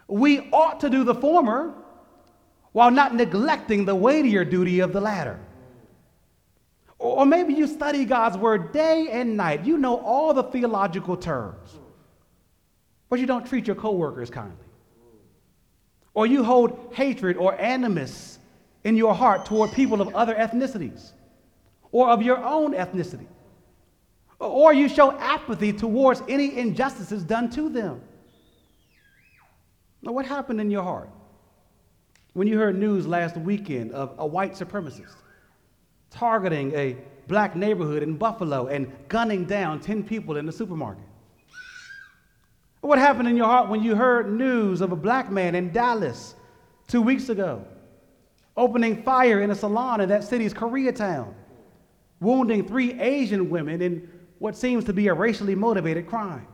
[0.07, 1.73] We ought to do the former
[2.71, 5.39] while not neglecting the weightier duty of the latter.
[6.99, 9.65] Or maybe you study God's word day and night.
[9.65, 11.77] You know all the theological terms,
[13.09, 14.65] but you don't treat your coworkers kindly.
[16.13, 18.39] Or you hold hatred or animus
[18.83, 21.11] in your heart toward people of other ethnicities
[21.91, 23.27] or of your own ethnicity.
[24.39, 28.01] Or you show apathy towards any injustices done to them.
[30.01, 31.09] Now, what happened in your heart
[32.33, 35.15] when you heard news last weekend of a white supremacist
[36.11, 36.97] targeting a
[37.27, 41.06] black neighborhood in Buffalo and gunning down 10 people in the supermarket?
[42.81, 46.35] What happened in your heart when you heard news of a black man in Dallas
[46.87, 47.65] two weeks ago
[48.55, 51.33] opening fire in a salon in that city's Koreatown,
[52.19, 54.09] wounding three Asian women in
[54.39, 56.47] what seems to be a racially motivated crime?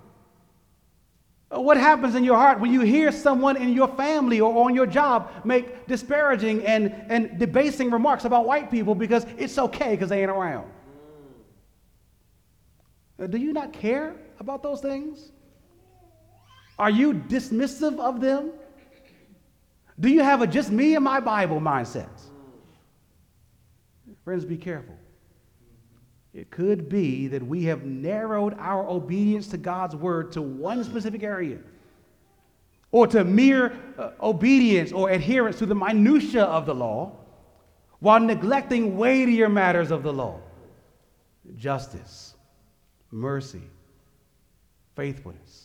[1.50, 4.88] What happens in your heart when you hear someone in your family or on your
[4.88, 10.22] job make disparaging and, and debasing remarks about white people because it's okay because they
[10.22, 10.68] ain't around?
[13.20, 15.32] Uh, Do you not care about those things?
[16.78, 18.52] Are you dismissive of them?
[20.00, 22.10] Do you have a just me and my Bible mindset?
[24.24, 24.96] Friends, be careful.
[26.34, 31.22] It could be that we have narrowed our obedience to God's word to one specific
[31.22, 31.60] area
[32.92, 37.12] or to mere uh, obedience or adherence to the minutiae of the law
[38.00, 40.40] while neglecting weightier matters of the law
[41.58, 42.36] justice,
[43.12, 43.62] mercy,
[44.96, 45.63] faithfulness.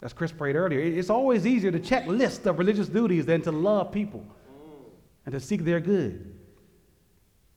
[0.00, 3.52] As Chris prayed earlier, it's always easier to check lists of religious duties than to
[3.52, 4.24] love people
[5.26, 6.34] and to seek their good.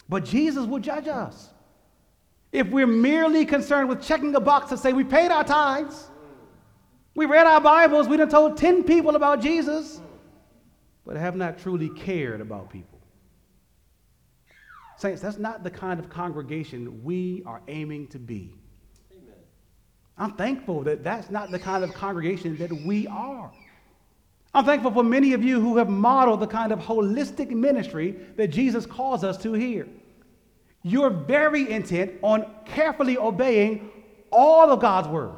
[0.10, 1.50] But Jesus will judge us.
[2.52, 6.10] If we're merely concerned with checking a box to say we paid our tithes,
[7.16, 10.02] we read our Bibles, we done told 10 people about Jesus,
[11.06, 13.00] but have not truly cared about people.
[14.98, 18.54] Saints, that's not the kind of congregation we are aiming to be.
[20.18, 23.51] I'm thankful that that's not the kind of congregation that we are.
[24.53, 28.49] I'm thankful for many of you who have modeled the kind of holistic ministry that
[28.49, 29.88] Jesus calls us to here.
[30.84, 33.89] You're very intent on carefully obeying
[34.32, 35.36] all of God's word,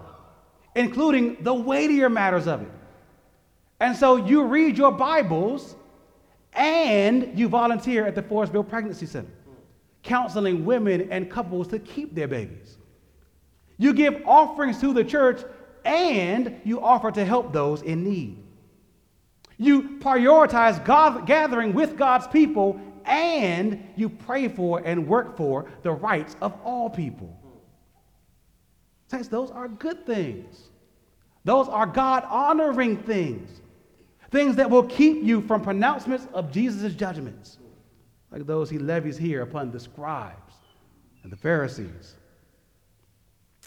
[0.76, 2.72] including the weightier matters of it.
[3.80, 5.76] And so you read your Bibles
[6.54, 9.32] and you volunteer at the Forestville Pregnancy Center,
[10.02, 12.78] counseling women and couples to keep their babies.
[13.78, 15.42] You give offerings to the church
[15.86, 18.44] and you offer to help those in need.
[19.58, 25.92] You prioritize God, gathering with God's people and you pray for and work for the
[25.92, 27.38] rights of all people.
[29.08, 30.70] Saints, those are good things.
[31.44, 33.62] Those are God honoring things.
[34.32, 37.60] Things that will keep you from pronouncements of Jesus' judgments,
[38.32, 40.56] like those he levies here upon the scribes
[41.22, 42.16] and the Pharisees.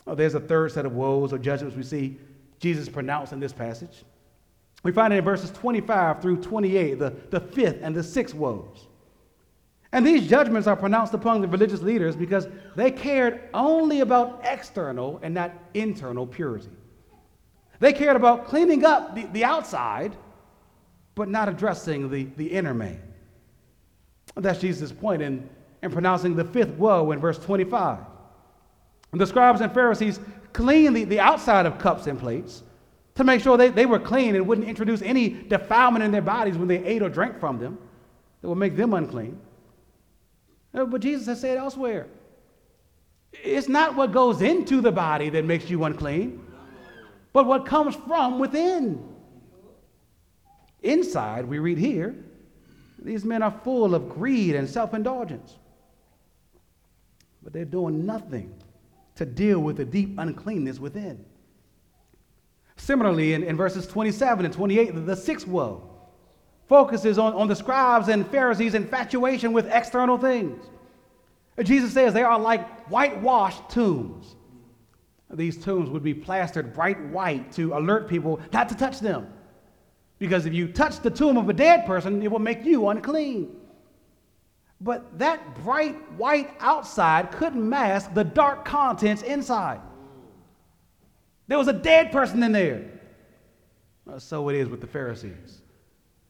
[0.07, 2.19] Oh, there's a third set of woes or judgments we see
[2.59, 4.05] Jesus pronounce in this passage.
[4.83, 8.87] We find it in verses 25 through 28, the, the fifth and the sixth woes.
[9.93, 15.19] And these judgments are pronounced upon the religious leaders because they cared only about external
[15.23, 16.69] and not internal purity.
[17.81, 20.17] They cared about cleaning up the, the outside,
[21.15, 23.01] but not addressing the, the inner man.
[24.37, 25.49] That's Jesus' point in,
[25.83, 27.99] in pronouncing the fifth woe in verse 25.
[29.13, 30.21] And the scribes and Pharisees
[30.53, 32.63] cleaned the, the outside of cups and plates
[33.15, 36.57] to make sure they, they were clean and wouldn't introduce any defilement in their bodies
[36.57, 37.79] when they ate or drank from them
[38.41, 39.41] that would make them unclean.
[40.75, 42.07] Uh, But Jesus has said elsewhere
[43.33, 46.45] it's not what goes into the body that makes you unclean,
[47.33, 49.03] but what comes from within.
[50.83, 52.15] Inside, we read here,
[52.99, 55.57] these men are full of greed and self indulgence,
[57.43, 58.55] but they're doing nothing
[59.17, 61.25] to deal with the deep uncleanness within.
[62.77, 65.91] Similarly, in, in verses 27 and 28, the sixth woe
[66.69, 70.65] focuses on, on the scribes and Pharisees' infatuation with external things.
[71.63, 74.37] Jesus says they are like whitewashed tombs.
[75.31, 79.33] These tombs would be plastered bright white to alert people not to touch them.
[80.19, 83.57] Because if you touch the tomb of a dead person, it will make you unclean.
[84.81, 89.81] But that bright white outside couldn't mask the dark contents inside.
[91.49, 92.85] There was a dead person in there.
[94.19, 95.63] So it is with the Pharisees.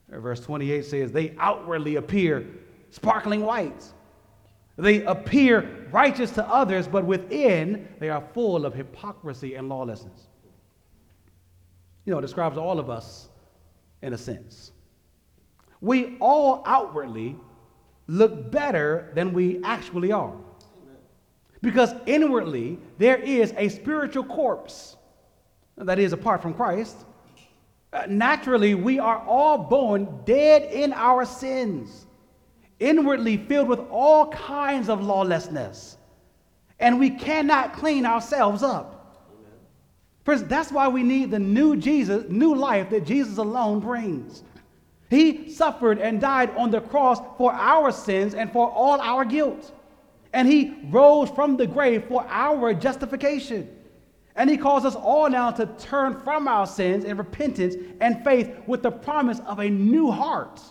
[0.09, 2.47] Verse 28 says, They outwardly appear
[2.89, 3.93] sparkling whites.
[4.77, 10.27] They appear righteous to others, but within they are full of hypocrisy and lawlessness.
[12.05, 13.27] You know, it describes all of us
[14.01, 14.71] in a sense.
[15.81, 17.35] We all outwardly
[18.07, 20.33] look better than we actually are.
[21.61, 24.95] Because inwardly, there is a spiritual corpse
[25.77, 26.97] that is apart from Christ.
[27.91, 32.05] Uh, naturally, we are all born dead in our sins,
[32.79, 35.97] inwardly filled with all kinds of lawlessness,
[36.79, 38.97] and we cannot clean ourselves up.
[40.25, 44.43] Friends, that's why we need the new Jesus, new life that Jesus alone brings.
[45.09, 49.73] He suffered and died on the cross for our sins and for all our guilt.
[50.33, 53.69] And he rose from the grave for our justification.
[54.35, 58.55] And he calls us all now to turn from our sins in repentance and faith
[58.67, 60.61] with the promise of a new heart.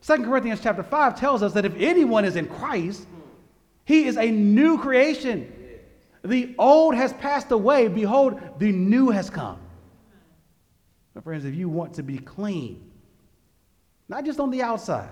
[0.00, 3.06] Second Corinthians chapter 5 tells us that if anyone is in Christ,
[3.84, 5.52] he is a new creation.
[6.22, 7.88] The old has passed away.
[7.88, 9.58] Behold, the new has come.
[11.14, 12.85] My friends, if you want to be clean,
[14.08, 15.10] not just on the outside,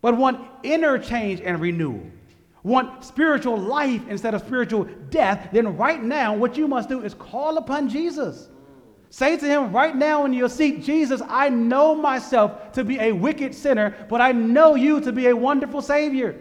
[0.00, 2.04] but want inner change and renewal,
[2.62, 7.14] want spiritual life instead of spiritual death, then right now, what you must do is
[7.14, 8.48] call upon Jesus.
[9.10, 13.12] Say to him right now in your seat, Jesus, I know myself to be a
[13.12, 16.40] wicked sinner, but I know you to be a wonderful Savior.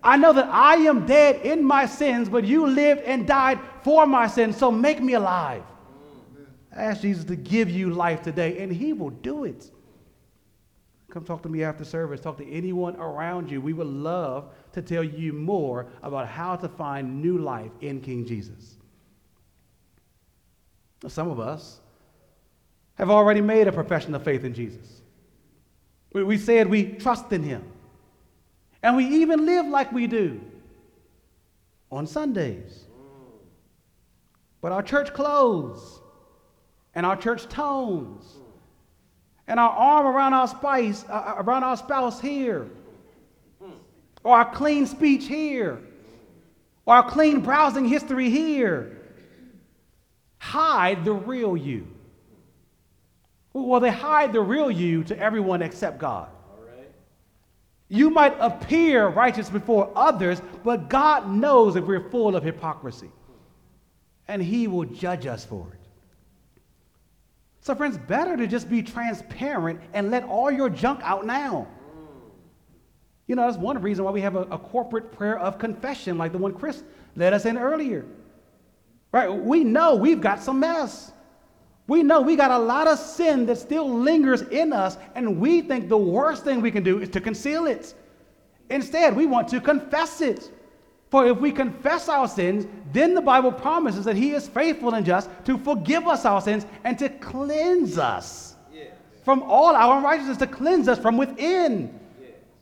[0.00, 4.06] I know that I am dead in my sins, but you lived and died for
[4.06, 5.64] my sins, so make me alive.
[6.72, 9.70] Ask Jesus to give you life today, and he will do it.
[11.14, 12.20] Come talk to me after service.
[12.20, 13.60] Talk to anyone around you.
[13.60, 18.26] We would love to tell you more about how to find new life in King
[18.26, 18.74] Jesus.
[21.06, 21.78] Some of us
[22.94, 25.02] have already made a profession of faith in Jesus.
[26.12, 27.62] We, we said we trust in him.
[28.82, 30.40] And we even live like we do
[31.92, 32.86] on Sundays.
[34.60, 36.00] But our church clothes
[36.92, 38.38] and our church tones
[39.46, 42.66] and our arm around our spice, uh, uh, around our spouse here,
[44.22, 45.80] or our clean speech here,
[46.86, 48.98] or our clean browsing history here.
[50.38, 51.86] Hide the real you.
[53.52, 56.28] Well, they hide the real you to everyone except God.
[57.88, 63.10] You might appear righteous before others, but God knows if we're full of hypocrisy.
[64.26, 65.83] And He will judge us for it.
[67.64, 71.66] So, friends, better to just be transparent and let all your junk out now.
[73.26, 76.32] You know, that's one reason why we have a, a, corporate prayer of confession like
[76.32, 76.82] the one Chris
[77.16, 78.04] led us in earlier.
[79.12, 79.30] Right?
[79.30, 81.12] We know we've got some mess.
[81.86, 85.62] We know we got a lot of sin that still lingers in us, and we
[85.62, 87.94] think the worst thing we can do is to conceal it.
[88.68, 90.50] Instead, we want to confess it.
[91.14, 95.06] For if we confess our sins, then the Bible promises that He is faithful and
[95.06, 98.56] just to forgive us our sins and to cleanse us
[99.22, 102.00] from all our unrighteousness, to cleanse us from within.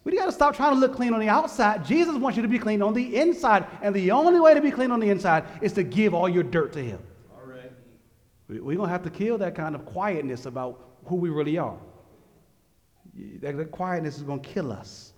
[0.05, 1.87] We got to stop trying to look clean on the outside.
[1.87, 3.65] Jesus wants you to be clean on the inside.
[3.81, 6.43] And the only way to be clean on the inside is to give all your
[6.43, 6.99] dirt to Him.
[7.35, 7.73] All right.
[8.51, 11.79] We're going to have to kill that kind of quietness about who we really are.
[13.41, 15.12] That, that quietness is going to kill us.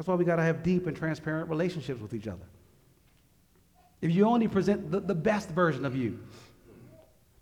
[0.00, 2.46] That's why we got to have deep and transparent relationships with each other.
[4.00, 6.18] If you only present the, the best version of you,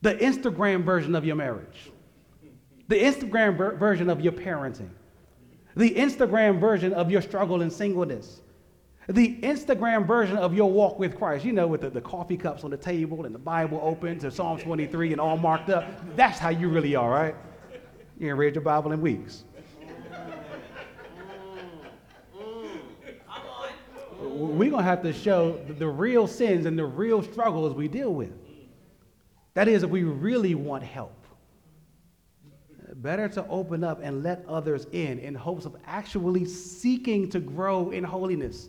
[0.02, 1.92] the Instagram version of your marriage,
[2.88, 4.90] the Instagram ver- version of your parenting,
[5.76, 8.40] the Instagram version of your struggle in singleness,
[9.06, 12.64] the Instagram version of your walk with Christ, you know, with the, the coffee cups
[12.64, 15.84] on the table and the Bible open to Psalm 23 and all marked up.
[16.16, 17.36] That's how you really are, right?
[18.18, 19.44] You ain't read your Bible in weeks.
[24.20, 28.12] We're going to have to show the real sins and the real struggles we deal
[28.12, 28.32] with.
[29.54, 31.14] That is, if we really want help.
[32.94, 37.90] Better to open up and let others in in hopes of actually seeking to grow
[37.90, 38.68] in holiness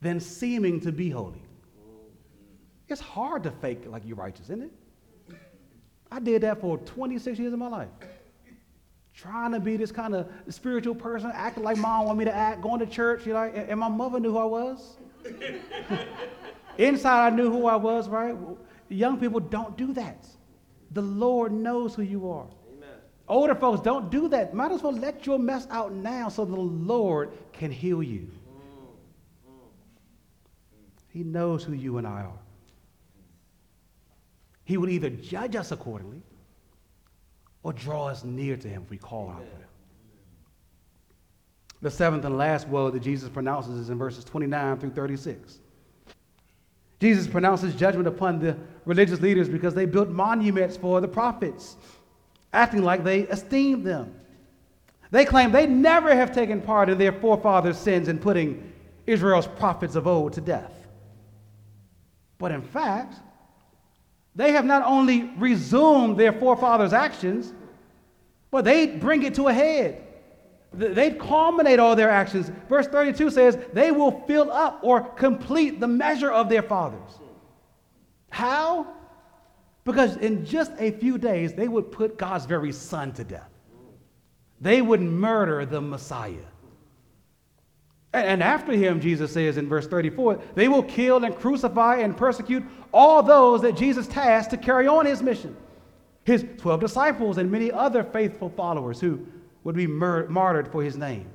[0.00, 1.42] than seeming to be holy.
[2.88, 4.72] It's hard to fake like you're righteous, isn't it?
[6.10, 7.88] I did that for 26 years of my life
[9.14, 12.62] trying to be this kind of spiritual person, acting like mom wanted me to act,
[12.62, 14.96] going to church, you know, and my mother knew who I was.
[16.78, 18.34] Inside, I knew who I was, right?
[18.88, 20.26] Young people don't do that.
[20.92, 22.46] The Lord knows who you are.
[22.76, 22.96] Amen.
[23.28, 24.54] Older folks don't do that.
[24.54, 28.30] Might as well let your mess out now so the Lord can heal you.
[29.46, 29.68] Mm, mm.
[31.08, 32.38] He knows who you and I are.
[34.64, 36.22] He will either judge us accordingly
[37.62, 39.46] or draw us near to him if we call to him.
[41.80, 45.58] The seventh and last woe that Jesus pronounces is in verses 29 through 36.
[47.00, 51.76] Jesus pronounces judgment upon the religious leaders because they built monuments for the prophets.
[52.52, 54.14] acting like they esteemed them.
[55.10, 58.72] They claim they never have taken part in their forefathers' sins in putting
[59.06, 60.72] Israel's prophets of old to death.
[62.38, 63.16] But in fact,
[64.34, 67.52] they have not only resumed their forefathers' actions,
[68.50, 70.02] but they bring it to a head.
[70.72, 72.50] They culminate all their actions.
[72.68, 77.18] Verse 32 says, they will fill up or complete the measure of their fathers.
[78.30, 78.86] How?
[79.84, 83.50] Because in just a few days, they would put God's very son to death.
[84.62, 86.46] They would murder the Messiah.
[88.12, 92.62] And after him, Jesus says in verse 34, they will kill and crucify and persecute
[92.92, 95.56] all those that Jesus tasked to carry on his mission.
[96.24, 99.26] His 12 disciples and many other faithful followers who
[99.64, 101.28] would be mur- martyred for his name.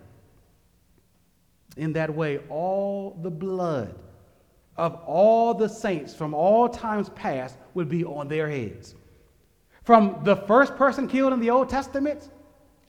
[1.77, 3.95] In that way, all the blood
[4.77, 8.95] of all the saints from all times past would be on their heads.
[9.83, 12.29] From the first person killed in the Old Testament,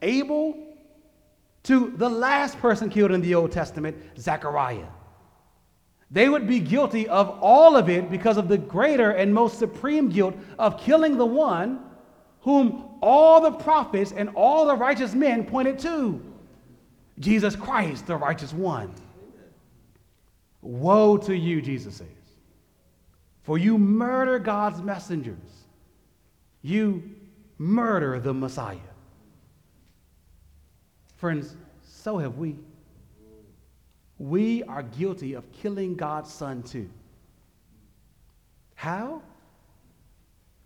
[0.03, 0.57] Abel,
[1.69, 4.87] to the last person killed in the Old Testament, Zechariah.
[6.11, 10.09] They would be guilty of all of it because of the greater and most supreme
[10.09, 11.81] guilt of killing the one
[12.41, 16.25] whom all the prophets and all the righteous men pointed to
[17.19, 18.95] Jesus Christ, the righteous one.
[20.63, 22.07] Woe to you, Jesus says,
[23.43, 25.67] for you murder God's messengers.
[26.63, 27.03] You
[27.59, 28.79] murder the Messiah.
[31.19, 32.57] Friends, so have we.
[34.19, 36.89] We are guilty of killing God's Son too.
[38.77, 39.23] How?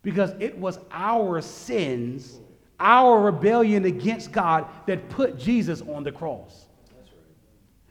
[0.02, 2.38] Because it was our sins,
[2.78, 6.66] our rebellion against God, that put Jesus on the cross.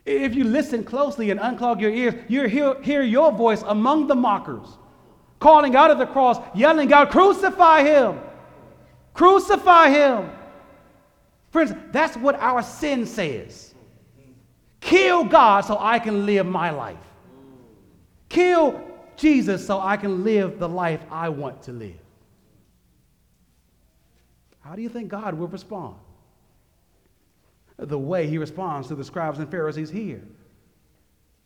[0.06, 4.16] If you listen closely and unclog your ears, you hear, hear your voice among the
[4.16, 4.68] mockers,
[5.40, 8.20] calling out of the cross, yelling out, Crucify him!
[9.14, 10.30] Crucify him!
[11.52, 13.74] Friends, that's what our sin says.
[14.80, 16.98] Kill God so I can live my life.
[18.30, 18.82] Kill
[19.18, 22.00] Jesus so I can live the life I want to live.
[24.62, 25.96] How do you think God will respond?
[27.78, 30.24] The way he responds to the scribes and Pharisees here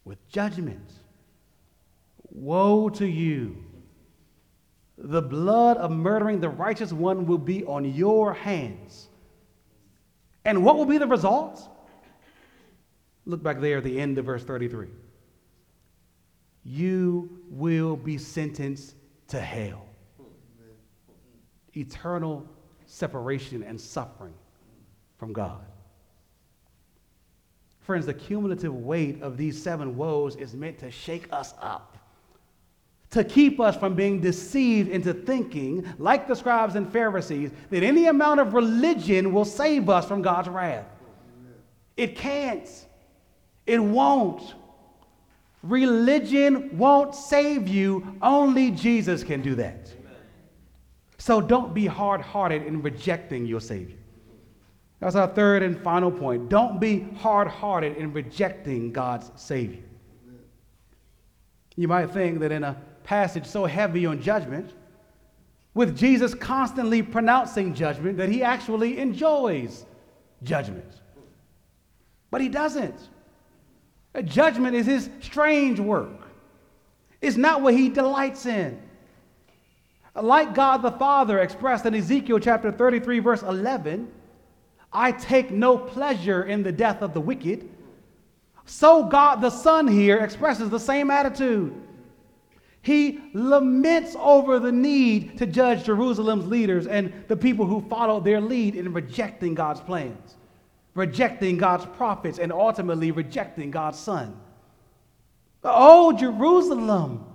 [0.04, 0.92] with judgment.
[2.30, 3.58] Woe to you!
[4.98, 9.08] The blood of murdering the righteous one will be on your hands.
[10.46, 11.68] And what will be the results?
[13.26, 14.88] Look back there at the end of verse 33.
[16.64, 18.96] You will be sentenced
[19.28, 19.88] to hell.
[21.76, 22.48] Eternal
[22.86, 24.36] separation and suffering
[25.18, 25.66] from God.
[27.80, 31.95] Friends, the cumulative weight of these seven woes is meant to shake us up,
[33.12, 38.08] to keep us from being deceived into thinking, like the scribes and Pharisees, that any
[38.08, 40.86] amount of religion will save us from God's wrath.
[41.96, 42.70] It can't,
[43.66, 44.56] it won't.
[45.64, 49.92] Religion won't save you, only Jesus can do that.
[51.18, 53.98] So don't be hard hearted in rejecting your Savior.
[55.00, 56.50] That's our third and final point.
[56.50, 59.84] Don't be hard hearted in rejecting God's Savior.
[61.76, 64.74] You might think that in a passage so heavy on judgment,
[65.74, 69.86] with Jesus constantly pronouncing judgment, that he actually enjoys
[70.44, 70.92] judgment.
[72.32, 73.00] But he doesn't.
[74.26, 76.28] Judgment is his strange work,
[77.22, 78.82] it's not what he delights in.
[80.16, 84.10] Like God the Father expressed in Ezekiel chapter 33, verse 11,
[84.94, 87.70] I take no pleasure in the death of the wicked.
[88.66, 91.74] So God the Son here expresses the same attitude.
[92.86, 98.40] He laments over the need to judge Jerusalem's leaders and the people who followed their
[98.40, 100.36] lead in rejecting God's plans,
[100.94, 104.40] rejecting God's prophets, and ultimately rejecting God's Son.
[105.64, 107.26] Oh, Jerusalem,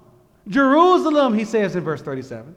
[0.47, 2.55] Jerusalem, he says in verse 37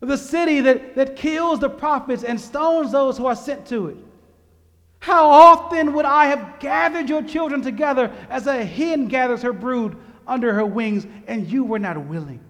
[0.00, 3.96] the city that, that kills the prophets and stones those who are sent to it.
[5.00, 9.96] How often would I have gathered your children together as a hen gathers her brood
[10.26, 12.40] under her wings, and you were not willing?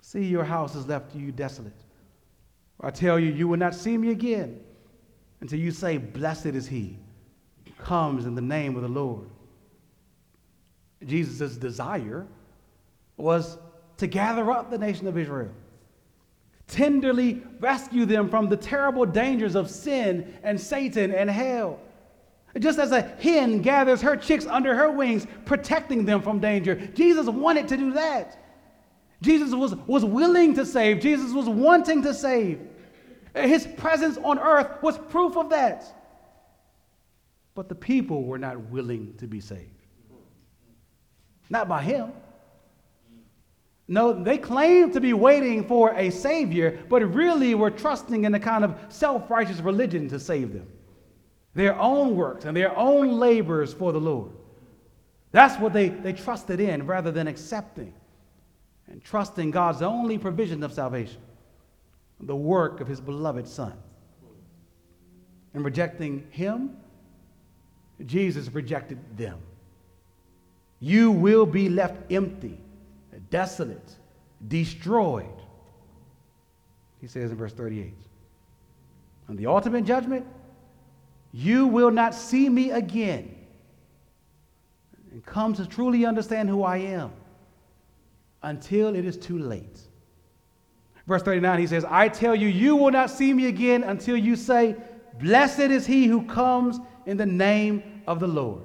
[0.00, 1.72] See, your house is left you desolate.
[2.80, 4.60] I tell you, you will not see me again
[5.40, 6.98] until you say, Blessed is he
[7.64, 9.28] who comes in the name of the Lord.
[11.04, 12.26] Jesus' desire
[13.16, 13.58] was
[13.98, 15.52] to gather up the nation of Israel
[16.72, 21.78] tenderly rescue them from the terrible dangers of sin and Satan and hell.
[22.58, 27.26] Just as a hen gathers her chicks under her wings, protecting them from danger, Jesus
[27.26, 28.38] wanted to do that.
[29.22, 32.60] Jesus was, was willing to save, Jesus was wanting to save.
[33.34, 35.84] His presence on earth was proof of that.
[37.54, 39.68] But the people were not willing to be saved.
[41.48, 42.12] Not by him.
[43.88, 48.40] No, they claimed to be waiting for a Savior, but really were trusting in a
[48.40, 50.66] kind of self righteous religion to save them.
[51.54, 54.30] Their own works and their own labors for the Lord.
[55.32, 57.92] That's what they, they trusted in rather than accepting
[58.88, 61.20] and trusting God's only provision of salvation,
[62.20, 63.74] the work of His beloved Son.
[65.54, 66.76] And rejecting Him,
[68.06, 69.38] Jesus rejected them.
[70.80, 72.58] You will be left empty
[73.32, 73.96] desolate,
[74.46, 75.26] destroyed.
[77.00, 77.94] He says in verse 38.
[79.26, 80.26] And the ultimate judgment,
[81.32, 83.34] you will not see me again
[85.10, 87.12] and come to truly understand who I am
[88.42, 89.80] until it is too late.
[91.06, 94.36] Verse 39, he says, I tell you, you will not see me again until you
[94.36, 94.76] say,
[95.20, 98.62] Blessed is he who comes in the name of the Lord.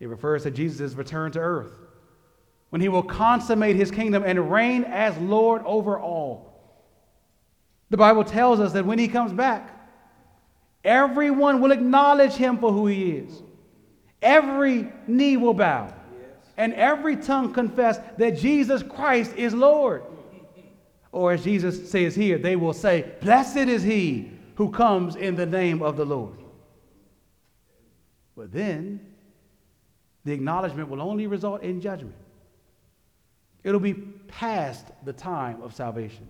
[0.00, 1.72] It refers to Jesus' return to earth
[2.70, 6.52] when he will consummate his kingdom and reign as Lord over all.
[7.90, 9.81] The Bible tells us that when he comes back,
[10.84, 13.42] everyone will acknowledge him for who he is.
[14.20, 15.92] Every knee will bow,
[16.56, 20.04] and every tongue confess that Jesus Christ is Lord.
[21.10, 25.46] Or as Jesus says here, they will say, Blessed is he who comes in the
[25.46, 26.38] name of the Lord.
[28.36, 29.00] But then,
[30.24, 32.14] the acknowledgement will only result in judgment.
[33.64, 36.28] It'll be past the time of salvation.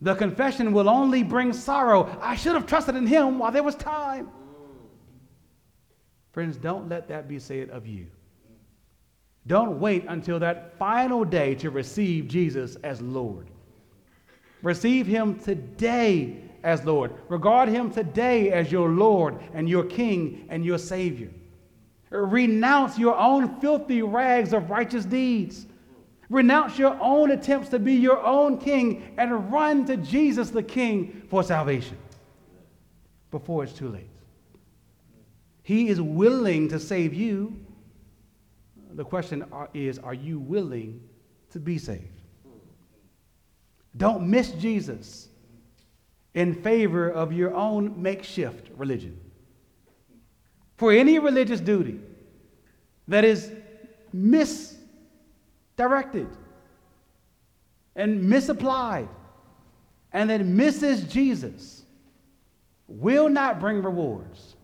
[0.00, 2.16] The confession will only bring sorrow.
[2.20, 4.28] I should have trusted in him while there was time.
[6.32, 8.06] Friends, don't let that be said of you.
[9.46, 13.48] Don't wait until that final day to receive Jesus as Lord.
[14.62, 17.12] Receive him today as Lord.
[17.28, 21.30] Regard him today as your Lord and your King and your Savior.
[22.10, 25.66] Renounce your own filthy rags of righteous deeds.
[26.30, 31.22] Renounce your own attempts to be your own king and run to Jesus the King
[31.30, 31.96] for salvation
[33.30, 34.10] before it's too late.
[35.62, 37.58] He is willing to save you.
[38.92, 41.00] The question is are you willing
[41.50, 42.04] to be saved?
[43.96, 45.28] Don't miss Jesus
[46.34, 49.18] in favor of your own makeshift religion.
[50.76, 52.00] For any religious duty
[53.08, 53.50] that is
[54.12, 54.77] mis
[55.78, 56.28] directed
[57.96, 59.08] and misapplied
[60.12, 61.84] and that misses Jesus
[62.86, 64.56] will not bring rewards,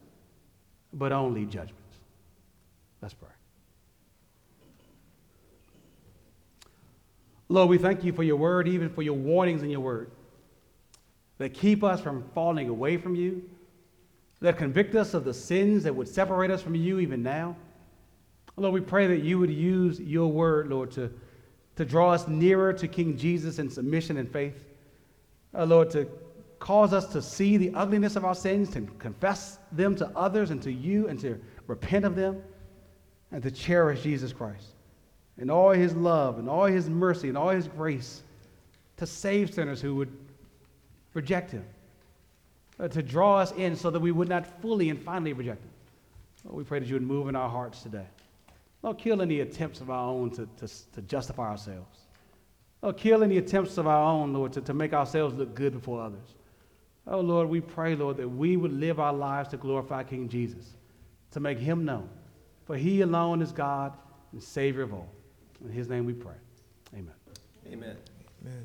[0.92, 1.80] but only judgments.
[3.00, 3.28] Let's pray.
[7.48, 10.10] Lord, we thank you for your word, even for your warnings in your word
[11.38, 13.42] that keep us from falling away from you,
[14.40, 17.56] that convict us of the sins that would separate us from you even now.
[18.56, 21.12] Lord, we pray that you would use your word, Lord, to,
[21.76, 24.64] to draw us nearer to King Jesus in submission and faith.
[25.52, 26.08] Uh, Lord, to
[26.60, 30.62] cause us to see the ugliness of our sins, to confess them to others and
[30.62, 32.42] to you, and to repent of them,
[33.32, 34.74] and to cherish Jesus Christ
[35.38, 38.22] and all his love and all his mercy and all his grace
[38.96, 40.16] to save sinners who would
[41.14, 41.64] reject him,
[42.78, 45.70] uh, to draw us in so that we would not fully and finally reject him.
[46.44, 48.06] We pray that you would move in our hearts today.
[48.84, 52.00] Lord, kill any attempts of our own to, to, to justify ourselves.
[52.82, 56.02] Lord, kill any attempts of our own, Lord, to, to make ourselves look good before
[56.02, 56.34] others.
[57.06, 60.76] Oh, Lord, we pray, Lord, that we would live our lives to glorify King Jesus,
[61.30, 62.10] to make him known.
[62.66, 63.94] For he alone is God
[64.32, 65.08] and Savior of all.
[65.64, 66.36] In his name we pray.
[66.92, 67.14] Amen.
[67.66, 67.96] Amen.
[68.42, 68.62] Amen.